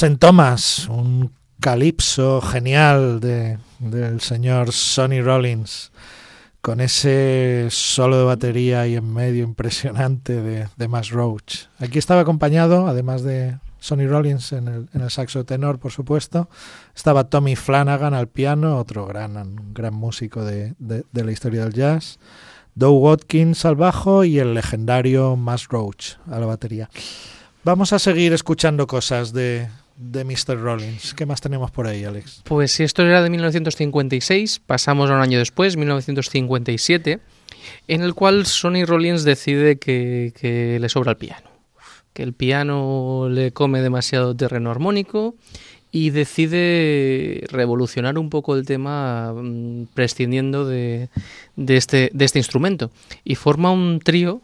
St. 0.00 0.18
Thomas, 0.18 0.86
un 0.88 1.32
calipso 1.58 2.40
genial 2.40 3.18
de, 3.18 3.58
del 3.80 4.20
señor 4.20 4.70
Sonny 4.70 5.20
Rollins, 5.20 5.90
con 6.60 6.80
ese 6.80 7.66
solo 7.72 8.16
de 8.16 8.24
batería 8.24 8.86
y 8.86 8.94
en 8.94 9.12
medio 9.12 9.42
impresionante 9.42 10.40
de, 10.40 10.68
de 10.76 10.86
Max 10.86 11.10
Roach. 11.10 11.64
Aquí 11.80 11.98
estaba 11.98 12.20
acompañado, 12.20 12.86
además 12.86 13.24
de 13.24 13.58
Sonny 13.80 14.06
Rollins 14.06 14.52
en 14.52 14.68
el, 14.68 14.88
en 14.94 15.00
el 15.00 15.10
saxo 15.10 15.44
tenor, 15.44 15.80
por 15.80 15.90
supuesto, 15.90 16.48
estaba 16.94 17.24
Tommy 17.24 17.56
Flanagan 17.56 18.14
al 18.14 18.28
piano, 18.28 18.78
otro 18.78 19.04
gran, 19.04 19.72
gran 19.74 19.94
músico 19.94 20.44
de, 20.44 20.76
de, 20.78 21.24
la 21.24 21.32
historia 21.32 21.64
del 21.64 21.74
jazz. 21.74 22.20
Doug 22.76 23.02
Watkins 23.02 23.64
al 23.64 23.74
bajo 23.74 24.22
y 24.22 24.38
el 24.38 24.54
legendario 24.54 25.34
Max 25.34 25.66
Roach 25.68 26.18
a 26.30 26.38
la 26.38 26.46
batería. 26.46 26.88
Vamos 27.64 27.92
a 27.92 27.98
seguir 27.98 28.32
escuchando 28.32 28.86
cosas 28.86 29.32
de, 29.32 29.68
de 29.98 30.24
Mr. 30.24 30.58
Rollins. 30.60 31.14
¿Qué 31.14 31.26
más 31.26 31.40
tenemos 31.40 31.70
por 31.70 31.86
ahí, 31.86 32.04
Alex? 32.04 32.42
Pues 32.44 32.72
si 32.72 32.84
esto 32.84 33.02
era 33.02 33.22
de 33.22 33.30
1956, 33.30 34.60
pasamos 34.64 35.10
a 35.10 35.14
un 35.14 35.20
año 35.20 35.38
después, 35.38 35.76
1957, 35.76 37.18
en 37.88 38.02
el 38.02 38.14
cual 38.14 38.46
Sonny 38.46 38.84
Rollins 38.84 39.24
decide 39.24 39.78
que, 39.78 40.32
que 40.40 40.78
le 40.80 40.88
sobra 40.88 41.12
el 41.12 41.16
piano, 41.16 41.50
que 42.12 42.22
el 42.22 42.32
piano 42.32 43.28
le 43.28 43.52
come 43.52 43.82
demasiado 43.82 44.34
terreno 44.34 44.70
armónico 44.70 45.34
y 45.90 46.10
decide 46.10 47.44
revolucionar 47.48 48.18
un 48.18 48.30
poco 48.30 48.54
el 48.56 48.66
tema 48.66 49.32
mm, 49.34 49.86
prescindiendo 49.94 50.66
de, 50.66 51.08
este, 51.56 52.10
de 52.12 52.24
este 52.24 52.38
instrumento 52.38 52.90
y 53.24 53.34
forma 53.34 53.70
un 53.72 54.00
trío 54.00 54.42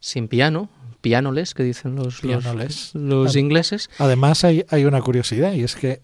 sin 0.00 0.28
piano, 0.28 0.68
pianoles, 1.06 1.54
que 1.54 1.62
dicen 1.62 1.94
los, 1.94 2.20
Pianoles. 2.20 2.90
los, 2.94 3.26
los 3.26 3.36
ingleses. 3.36 3.90
Además, 3.98 4.42
hay, 4.42 4.64
hay 4.70 4.86
una 4.86 5.00
curiosidad 5.00 5.52
y 5.52 5.62
es 5.62 5.76
que 5.76 6.00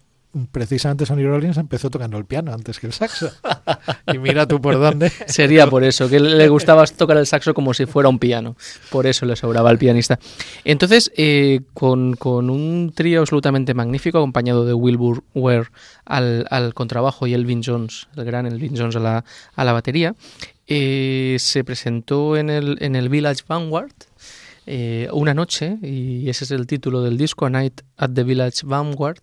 precisamente 0.53 1.05
Sonny 1.05 1.25
Rollins 1.25 1.57
empezó 1.57 1.89
tocando 1.89 2.17
el 2.17 2.23
piano 2.23 2.53
antes 2.53 2.79
que 2.79 2.87
el 2.87 2.93
saxo. 2.93 3.29
y 4.13 4.17
mira 4.17 4.47
tú 4.47 4.61
por 4.61 4.79
dónde. 4.79 5.09
Sería 5.27 5.67
por 5.67 5.83
eso, 5.83 6.07
que 6.07 6.21
le 6.21 6.47
gustaba 6.47 6.85
tocar 6.85 7.17
el 7.17 7.27
saxo 7.27 7.53
como 7.53 7.73
si 7.73 7.85
fuera 7.85 8.07
un 8.07 8.17
piano. 8.17 8.55
Por 8.91 9.05
eso 9.05 9.25
le 9.25 9.35
sobraba 9.35 9.69
al 9.69 9.77
pianista. 9.77 10.17
Entonces, 10.63 11.11
eh, 11.17 11.59
con, 11.73 12.13
con, 12.13 12.49
un 12.49 12.93
trío 12.95 13.19
absolutamente 13.19 13.73
magnífico, 13.73 14.19
acompañado 14.19 14.63
de 14.63 14.73
Wilbur 14.73 15.25
Ware 15.35 15.67
al, 16.05 16.47
al, 16.49 16.73
contrabajo 16.73 17.27
y 17.27 17.33
Elvin 17.33 17.61
Jones, 17.61 18.07
el 18.15 18.23
gran 18.23 18.45
Elvin 18.45 18.77
Jones 18.77 18.95
a 18.95 18.99
la, 18.99 19.25
a 19.53 19.65
la 19.65 19.73
batería, 19.73 20.15
eh, 20.65 21.35
se 21.39 21.65
presentó 21.65 22.37
en 22.37 22.49
el, 22.49 22.77
en 22.79 22.95
el 22.95 23.09
Village 23.09 23.43
Vanguard. 23.47 23.91
Eh, 24.65 25.09
una 25.11 25.33
noche, 25.33 25.77
y 25.81 26.29
ese 26.29 26.45
es 26.45 26.51
el 26.51 26.67
título 26.67 27.01
del 27.01 27.17
disco, 27.17 27.45
A 27.45 27.49
Night 27.49 27.81
at 27.97 28.11
the 28.13 28.23
Village 28.23 28.61
Vanguard, 28.63 29.21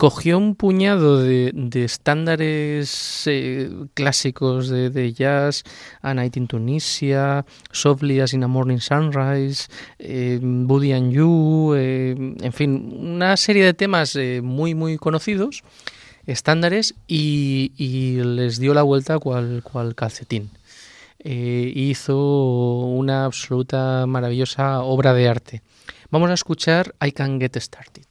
cogió 0.00 0.38
un 0.38 0.54
puñado 0.54 1.18
de, 1.18 1.50
de 1.52 1.84
estándares 1.84 3.24
eh, 3.26 3.70
clásicos 3.92 4.70
de, 4.70 5.12
jazz, 5.12 5.62
A 6.00 6.14
Night 6.14 6.38
in 6.38 6.46
Tunisia, 6.46 7.44
Softly 7.70 8.20
as 8.20 8.32
in 8.32 8.42
a 8.42 8.48
Morning 8.48 8.78
Sunrise, 8.78 9.68
eh, 9.98 10.38
Buddy 10.40 10.92
and 10.92 11.12
You, 11.12 11.74
eh, 11.76 12.14
en 12.40 12.52
fin, 12.54 12.96
una 12.98 13.36
serie 13.36 13.62
de 13.62 13.74
temas 13.74 14.16
muy, 14.42 14.74
muy 14.74 14.96
conocidos, 14.96 15.64
estándares, 16.24 16.94
y, 17.06 17.72
y, 17.76 18.22
les 18.22 18.58
dio 18.58 18.72
la 18.72 18.82
vuelta 18.82 19.18
cual, 19.18 19.62
cual 19.62 19.94
calcetín. 19.94 20.48
Eh, 21.22 21.70
hizo 21.74 22.16
una 22.16 23.26
absoluta 23.26 24.06
maravillosa 24.06 24.82
obra 24.82 25.12
de 25.12 25.28
arte. 25.28 25.62
Vamos 26.10 26.30
a 26.30 26.34
escuchar 26.34 26.94
I 27.00 27.12
Can 27.12 27.38
Get 27.38 27.56
Started. 27.56 28.06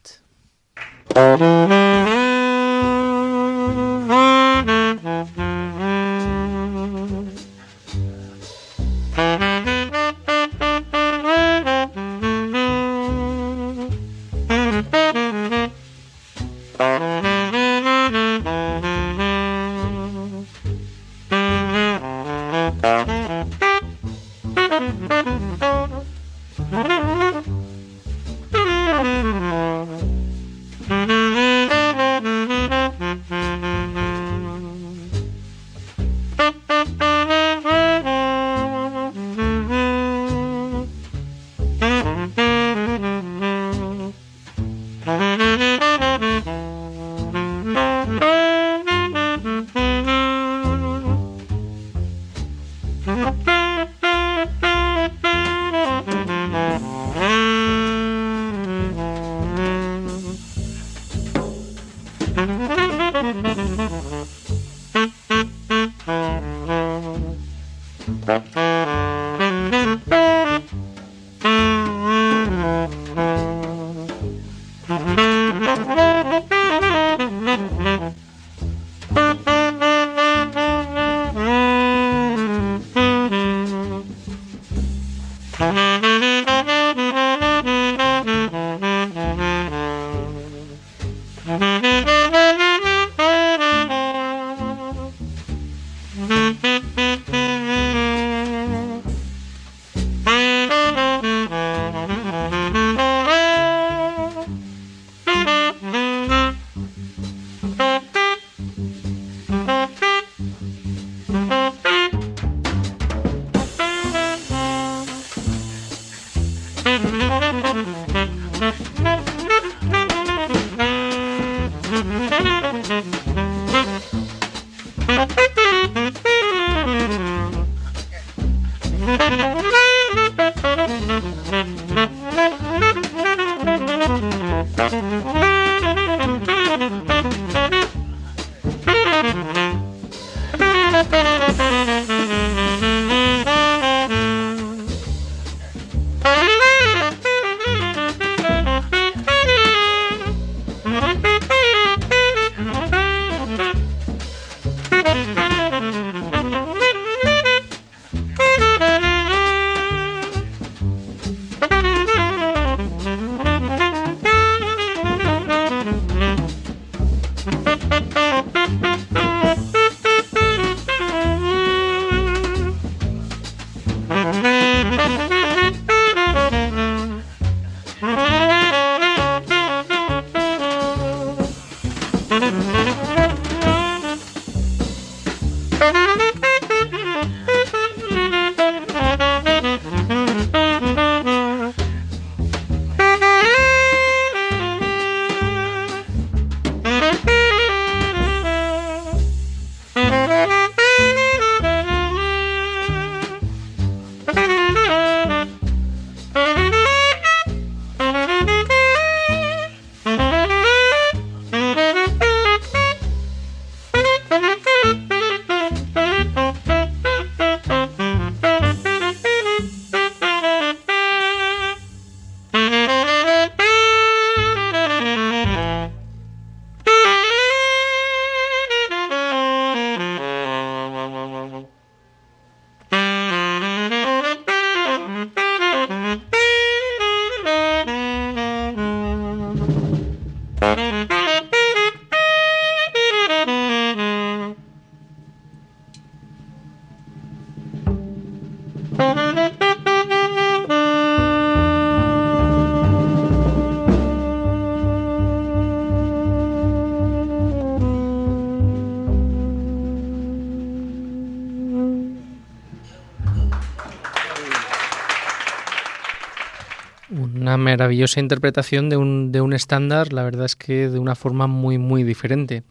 Maravillosa 267.79 268.19
interpretación 268.19 268.89
de 268.89 268.97
un, 268.97 269.31
de 269.31 269.39
un 269.39 269.53
estándar, 269.53 270.11
la 270.11 270.23
verdad 270.23 270.45
es 270.45 270.57
que 270.57 270.89
de 270.89 270.99
una 270.99 271.15
forma 271.15 271.47
muy, 271.47 271.77
muy 271.77 272.03
diferente. 272.03 272.63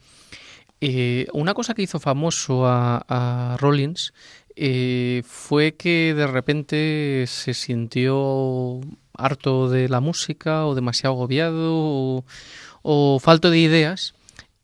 Eh, 0.82 1.26
una 1.32 1.54
cosa 1.54 1.72
que 1.72 1.80
hizo 1.80 1.98
famoso 1.98 2.66
a, 2.66 3.02
a 3.08 3.56
Rollins 3.56 4.12
eh, 4.54 5.22
fue 5.24 5.72
que 5.72 6.12
de 6.14 6.26
repente 6.26 7.24
se 7.26 7.54
sintió 7.54 8.80
harto 9.14 9.70
de 9.70 9.88
la 9.88 10.00
música 10.00 10.66
o 10.66 10.74
demasiado 10.74 11.14
agobiado 11.14 11.72
o, 11.72 12.24
o 12.82 13.18
falto 13.18 13.50
de 13.50 13.60
ideas 13.60 14.14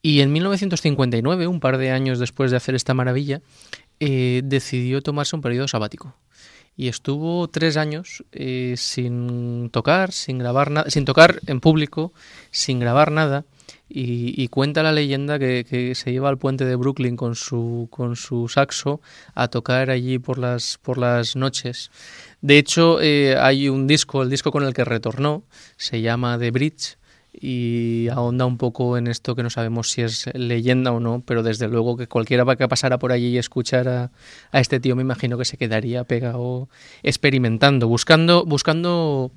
y 0.03 0.21
en 0.21 0.31
1959, 0.31 1.47
un 1.47 1.61
par 1.61 1.79
de 1.79 1.91
años 1.91 2.19
después 2.19 2.51
de 2.51 2.59
hacer 2.59 2.75
esta 2.75 2.93
maravilla, 2.93 3.41
eh, 3.99 4.43
decidió 4.45 5.01
tomarse 5.01 5.35
un 5.35 5.41
periodo 5.41 5.69
sabático 5.69 6.15
y 6.77 6.89
estuvo 6.89 7.49
tres 7.49 7.77
años 7.77 8.25
eh, 8.33 8.75
sin 8.77 9.71
tocar, 9.71 10.13
sin 10.13 10.39
grabar 10.39 10.71
nada, 10.71 10.91
sin 10.91 11.05
tocar 11.05 11.41
en 11.47 11.61
público, 11.61 12.13
sin 12.51 12.81
grabar 12.81 13.13
nada. 13.13 13.45
Y, 13.97 14.49
cuenta 14.49 14.83
la 14.83 14.91
leyenda 14.91 15.39
que, 15.39 15.65
que, 15.69 15.95
se 15.95 16.11
iba 16.11 16.29
al 16.29 16.39
puente 16.39 16.65
de 16.65 16.75
Brooklyn 16.75 17.17
con 17.17 17.37
su, 17.37 17.87
con 17.91 18.17
su 18.17 18.49
saxo 18.49 19.01
a 19.35 19.49
tocar 19.49 19.91
allí 19.91 20.19
por 20.19 20.39
las, 20.39 20.79
por 20.83 20.99
las 20.99 21.37
noches. 21.37 21.93
De 22.41 22.59
hecho, 22.59 23.01
eh, 23.01 23.37
hay 23.37 23.69
un 23.69 23.87
disco, 23.87 24.23
el 24.23 24.31
disco 24.31 24.51
con 24.51 24.65
el 24.65 24.75
que 24.75 24.85
retornó, 24.85 25.45
se 25.77 26.01
llama 26.01 26.39
The 26.39 26.51
Bridge, 26.51 26.97
y 27.41 28.09
ahonda 28.13 28.47
un 28.47 28.59
poco 28.59 28.97
en 28.97 29.07
esto 29.07 29.35
que 29.35 29.43
no 29.43 29.51
sabemos 29.51 29.91
si 29.91 30.03
es 30.03 30.31
leyenda 30.35 30.93
o 30.93 31.01
no, 31.01 31.23
pero 31.27 31.43
desde 31.43 31.69
luego 31.69 31.97
que 31.97 32.07
cualquiera 32.07 32.45
que 32.57 32.69
pasara 32.69 32.99
por 32.99 33.13
allí 33.13 33.29
y 33.29 33.39
escuchara 33.39 34.13
a 34.53 34.61
este 34.61 34.81
tío 34.81 34.95
me 34.95 35.03
imagino 35.03 35.37
que 35.37 35.45
se 35.45 35.57
quedaría 35.57 36.05
pegado 36.05 36.69
experimentando, 37.03 37.89
buscando, 37.89 38.45
buscando 38.45 39.33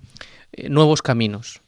eh, 0.52 0.70
nuevos 0.70 1.02
caminos. 1.02 1.62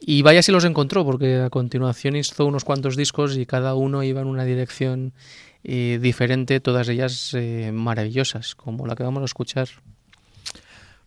Y 0.00 0.22
vaya 0.22 0.42
si 0.42 0.52
los 0.52 0.64
encontró, 0.64 1.04
porque 1.04 1.40
a 1.40 1.50
continuación 1.50 2.16
hizo 2.16 2.44
unos 2.44 2.64
cuantos 2.64 2.96
discos 2.96 3.36
y 3.36 3.46
cada 3.46 3.74
uno 3.74 4.02
iba 4.02 4.20
en 4.20 4.26
una 4.26 4.44
dirección 4.44 5.14
eh, 5.62 5.98
diferente, 6.00 6.60
todas 6.60 6.88
ellas 6.88 7.32
eh, 7.34 7.70
maravillosas, 7.72 8.54
como 8.54 8.86
la 8.86 8.96
que 8.96 9.02
vamos 9.02 9.22
a 9.22 9.26
escuchar. 9.26 9.68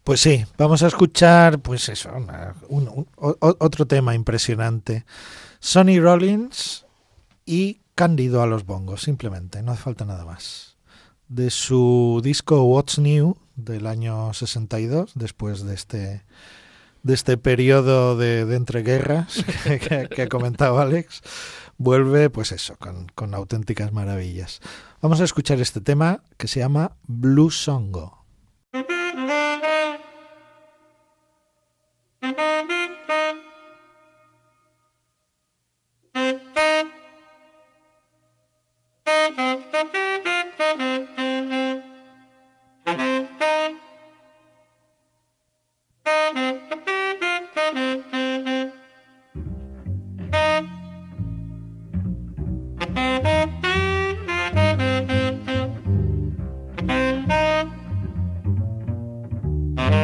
Pues 0.08 0.22
sí, 0.22 0.46
vamos 0.58 0.84
a 0.84 0.88
escuchar, 0.88 1.60
pues 1.60 1.90
eso, 1.90 2.10
una, 2.16 2.56
un, 2.70 3.10
otro 3.18 3.88
tema 3.88 4.16
impresionante. 4.16 5.04
Sonny 5.60 6.00
Rollins 6.00 6.86
y 7.46 7.82
Cándido 7.94 8.42
a 8.42 8.48
los 8.48 8.66
bongos, 8.66 9.02
simplemente, 9.02 9.62
no 9.62 9.74
hace 9.74 9.82
falta 9.82 10.06
nada 10.06 10.24
más. 10.24 10.78
De 11.28 11.50
su 11.50 12.22
disco 12.24 12.64
What's 12.64 13.00
New 13.00 13.36
del 13.58 13.86
año 13.86 14.34
62, 14.34 15.12
después 15.16 15.66
de 15.66 15.74
este 15.74 16.24
de 17.04 17.14
este 17.14 17.36
periodo 17.38 18.16
de, 18.16 18.46
de 18.46 18.56
entreguerras 18.56 19.44
que, 20.16 20.22
ha 20.22 20.30
comentado 20.30 20.80
Alex, 20.80 21.22
vuelve, 21.78 22.30
pues 22.30 22.54
eso, 22.54 22.78
con, 22.78 23.08
con 23.14 23.34
auténticas 23.34 23.92
maravillas. 23.92 24.62
Vamos 25.02 25.20
a 25.20 25.26
escuchar 25.26 25.60
este 25.60 25.82
tema 25.82 26.24
que 26.38 26.48
se 26.48 26.62
llama 26.62 26.94
Blue 27.08 27.52
Songo. 27.52 28.17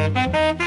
Thank 0.03 0.59
you. 0.59 0.62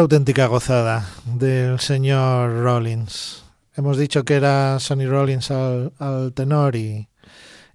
Auténtica 0.00 0.46
gozada 0.46 1.06
del 1.26 1.78
señor 1.78 2.62
Rollins. 2.62 3.44
Hemos 3.76 3.98
dicho 3.98 4.24
que 4.24 4.34
era 4.34 4.80
Sonny 4.80 5.06
Rollins 5.06 5.50
al, 5.50 5.92
al 5.98 6.32
tenor 6.32 6.74
y, 6.74 7.08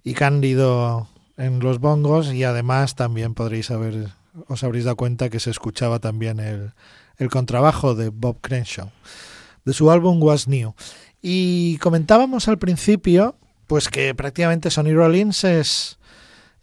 y 0.02 0.14
Cándido 0.14 1.08
en 1.36 1.60
los 1.60 1.78
bongos 1.78 2.32
y 2.32 2.42
además 2.42 2.96
también 2.96 3.34
podréis 3.34 3.70
haber, 3.70 4.08
os 4.48 4.64
habréis 4.64 4.84
dado 4.84 4.96
cuenta 4.96 5.30
que 5.30 5.38
se 5.38 5.50
escuchaba 5.50 6.00
también 6.00 6.40
el, 6.40 6.72
el 7.16 7.30
contrabajo 7.30 7.94
de 7.94 8.08
Bob 8.08 8.40
Crenshaw 8.40 8.90
de 9.64 9.72
su 9.72 9.90
álbum 9.90 10.20
Was 10.20 10.48
New. 10.48 10.74
Y 11.22 11.78
comentábamos 11.78 12.48
al 12.48 12.58
principio 12.58 13.36
pues 13.68 13.88
que 13.88 14.14
prácticamente 14.16 14.70
Sonny 14.70 14.94
Rollins 14.94 15.44
es, 15.44 15.98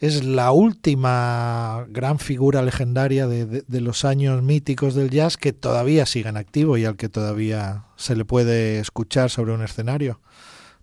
es 0.04 0.26
la 0.26 0.52
última 0.52 1.86
gran 1.88 2.20
figura 2.20 2.62
legendaria 2.62 3.26
de, 3.26 3.64
los 3.80 4.04
años 4.04 4.44
míticos 4.44 4.96
del 4.96 5.10
jazz 5.10 5.38
que 5.38 5.54
todavía 5.54 6.06
sigue 6.06 6.28
en 6.28 6.36
activo 6.36 6.76
y 6.76 6.84
al 6.84 6.98
que 6.98 7.08
todavía 7.08 7.86
se 7.96 8.18
le 8.18 8.26
puede 8.26 8.80
escuchar 8.80 9.30
sobre 9.30 9.54
un 9.54 9.64
escenario. 9.64 10.20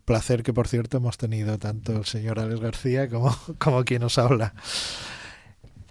Placer 0.07 0.43
que, 0.43 0.55
por 0.55 0.69
cierto, 0.69 0.97
hemos 0.97 1.19
tenido 1.19 1.59
tanto 1.59 1.93
el 1.99 2.07
señor 2.07 2.41
Alex 2.41 2.61
García 2.63 3.11
como, 3.11 3.37
como 3.59 3.85
quien 3.85 4.01
nos 4.01 4.17
habla. 4.17 4.55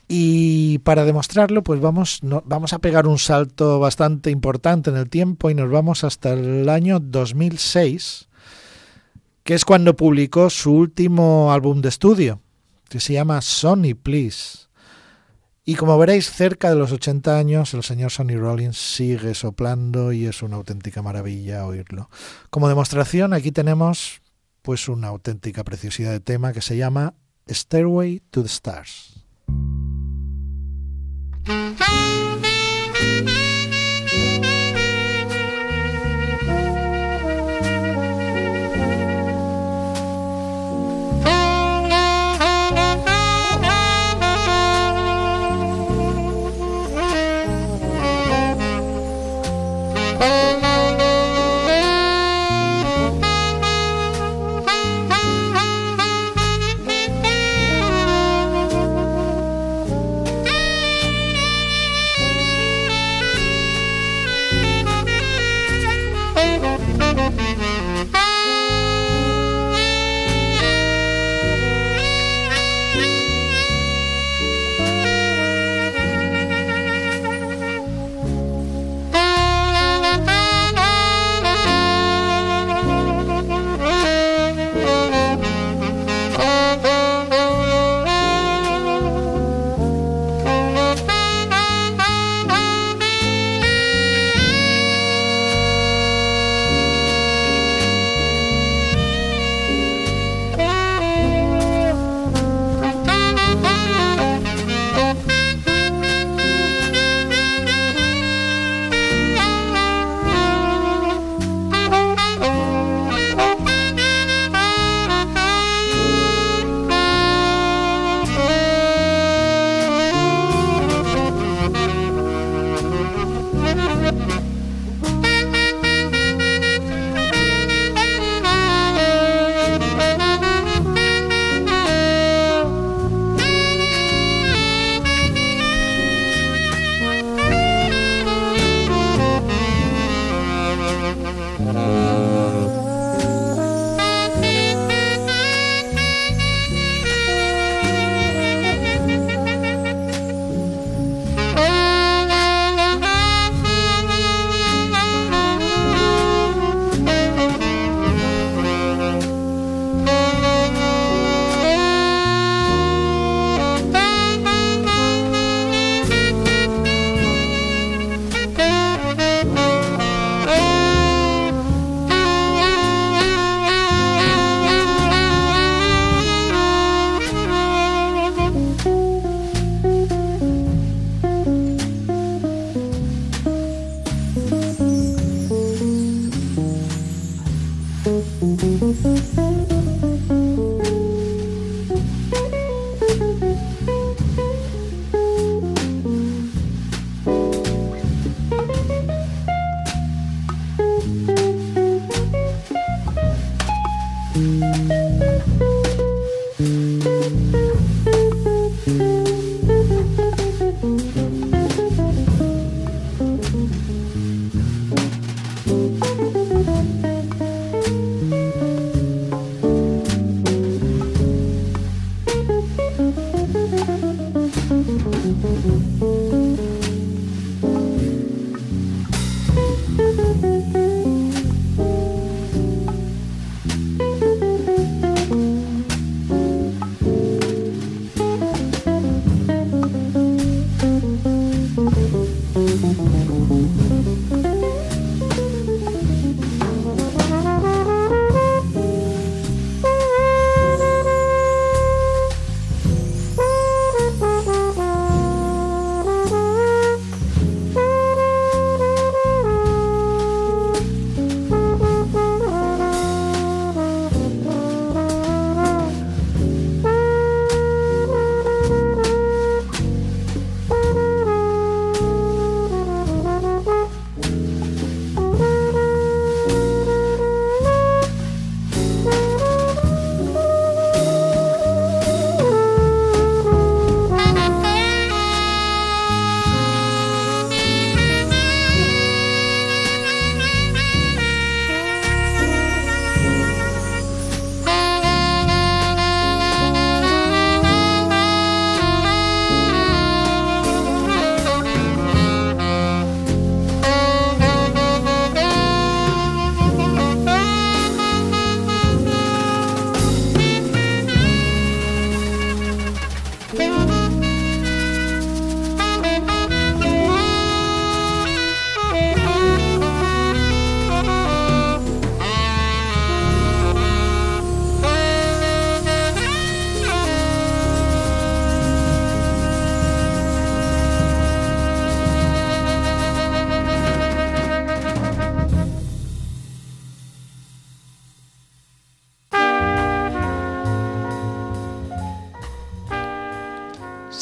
Y 0.07 0.79
para 0.79 1.05
demostrarlo, 1.05 1.61
pues 1.61 1.79
vamos, 1.79 2.21
vamos 2.23 2.73
a 2.73 2.79
pegar 2.79 3.05
un 3.05 3.19
salto 3.19 3.79
bastante 3.79 4.31
importante 4.31 4.89
en 4.89 4.97
el 4.97 5.07
tiempo 5.07 5.51
y 5.51 5.53
nos 5.53 5.69
vamos 5.69 6.03
hasta 6.03 6.33
el 6.33 6.67
año 6.67 6.99
2006, 6.99 8.27
que 9.43 9.53
es 9.53 9.65
cuando 9.65 9.95
publicó 9.95 10.49
su 10.49 10.73
último 10.73 11.51
álbum 11.53 11.81
de 11.81 11.89
estudio, 11.89 12.41
que 12.89 12.99
se 12.99 13.13
llama 13.13 13.41
Sonny 13.41 13.93
Please. 13.93 14.67
Y 15.63 15.75
como 15.75 15.97
veréis, 15.97 16.31
cerca 16.31 16.69
de 16.69 16.75
los 16.75 16.91
80 16.91 17.37
años, 17.37 17.73
el 17.75 17.83
señor 17.83 18.11
Sonny 18.11 18.35
Rollins 18.35 18.77
sigue 18.77 19.35
soplando 19.35 20.11
y 20.11 20.25
es 20.25 20.41
una 20.41 20.55
auténtica 20.55 21.01
maravilla 21.03 21.65
oírlo. 21.65 22.09
Como 22.49 22.67
demostración, 22.67 23.33
aquí 23.33 23.51
tenemos 23.51 24.21
pues 24.63 24.89
una 24.89 25.07
auténtica 25.09 25.63
preciosidad 25.63 26.11
de 26.11 26.19
tema 26.19 26.53
que 26.53 26.61
se 26.61 26.75
llama 26.75 27.13
Stairway 27.47 28.21
to 28.31 28.41
the 28.41 28.47
Stars. 28.47 29.23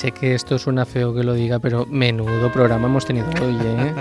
Sé 0.08 0.14
que 0.14 0.36
esto 0.36 0.58
suena 0.58 0.86
feo 0.86 1.14
que 1.14 1.22
lo 1.22 1.34
diga, 1.34 1.60
pero 1.60 1.86
menudo 1.86 2.50
programa 2.50 2.88
hemos 2.88 3.06
tenido 3.06 3.28
hoy, 3.42 3.58
¿eh? 3.62 3.94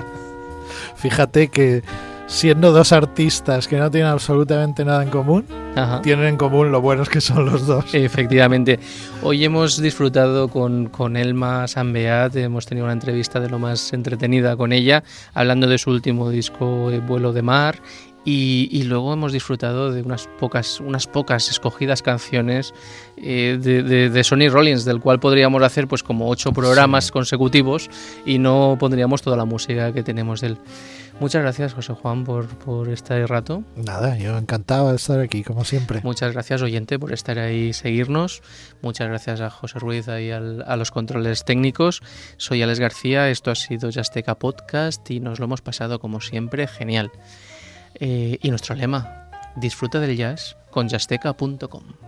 Fíjate 0.94 1.48
que 1.48 1.82
siendo 2.28 2.70
dos 2.70 2.92
artistas 2.92 3.66
que 3.66 3.76
no 3.76 3.90
tienen 3.90 4.10
absolutamente 4.10 4.84
nada 4.84 5.02
en 5.02 5.10
común, 5.10 5.44
Ajá. 5.74 6.02
tienen 6.02 6.26
en 6.26 6.36
común 6.36 6.70
lo 6.70 6.80
buenos 6.80 7.08
que 7.08 7.20
son 7.20 7.46
los 7.46 7.66
dos. 7.66 7.92
Efectivamente. 7.92 8.78
Hoy 9.22 9.44
hemos 9.44 9.80
disfrutado 9.80 10.46
con, 10.46 10.86
con 10.90 11.16
Elma 11.16 11.66
Sanbeat, 11.66 12.36
hemos 12.36 12.66
tenido 12.66 12.84
una 12.84 12.92
entrevista 12.92 13.40
de 13.40 13.48
lo 13.48 13.58
más 13.58 13.92
entretenida 13.92 14.56
con 14.56 14.72
ella, 14.72 15.02
hablando 15.34 15.66
de 15.66 15.78
su 15.78 15.90
último 15.90 16.30
disco, 16.30 16.92
eh, 16.92 17.00
Vuelo 17.00 17.32
de 17.32 17.42
Mar, 17.42 17.80
y, 18.26 18.68
y 18.70 18.82
luego 18.82 19.14
hemos 19.14 19.32
disfrutado 19.32 19.90
de 19.92 20.02
unas 20.02 20.28
pocas, 20.38 20.80
unas 20.80 21.06
pocas 21.06 21.48
escogidas 21.48 22.02
canciones 22.02 22.74
eh, 23.16 23.56
de, 23.58 23.82
de- 23.82 24.10
de 24.10 24.24
Sonny 24.24 24.48
Rollins, 24.50 24.84
del 24.84 25.00
cual 25.00 25.18
podríamos 25.20 25.62
hacer 25.62 25.88
pues 25.88 26.02
como 26.02 26.28
ocho 26.28 26.52
programas 26.52 27.10
consecutivos 27.10 27.88
y 28.26 28.38
no 28.38 28.76
pondríamos 28.78 29.22
toda 29.22 29.38
la 29.38 29.46
música 29.46 29.92
que 29.92 30.02
tenemos 30.02 30.42
de 30.42 30.48
él. 30.48 30.58
Muchas 31.18 31.40
gracias, 31.40 31.72
José 31.72 31.94
Juan, 31.94 32.24
por, 32.24 32.46
por 32.46 32.90
este 32.90 33.26
rato. 33.26 33.62
Nada, 33.74 34.18
yo 34.18 34.36
encantado 34.36 34.90
de 34.90 34.96
estar 34.96 35.18
aquí, 35.18 35.42
como 35.42 35.64
siempre. 35.64 36.02
Muchas 36.04 36.30
gracias, 36.34 36.60
oyente, 36.60 36.98
por 36.98 37.10
estar 37.14 37.38
ahí 37.38 37.68
y 37.68 37.72
seguirnos. 37.72 38.42
Muchas 38.82 39.08
gracias 39.08 39.40
a 39.40 39.48
José 39.48 39.78
Ruiz 39.78 40.08
y 40.08 40.30
al- 40.30 40.62
a 40.66 40.76
los 40.76 40.90
controles 40.90 41.46
técnicos. 41.46 42.02
Soy 42.36 42.60
Alex 42.60 42.80
García, 42.80 43.30
esto 43.30 43.50
ha 43.50 43.54
sido 43.54 43.88
Yasteca 43.88 44.34
Podcast 44.34 45.10
y 45.10 45.20
nos 45.20 45.38
lo 45.38 45.46
hemos 45.46 45.62
pasado 45.62 46.00
como 46.00 46.20
siempre 46.20 46.66
genial. 46.66 47.10
Eh, 47.98 48.38
y 48.42 48.50
nuestro 48.50 48.74
lema, 48.74 49.30
disfruta 49.56 50.00
del 50.00 50.16
jazz 50.16 50.56
con 50.70 50.88
yasteca.com. 50.88 52.05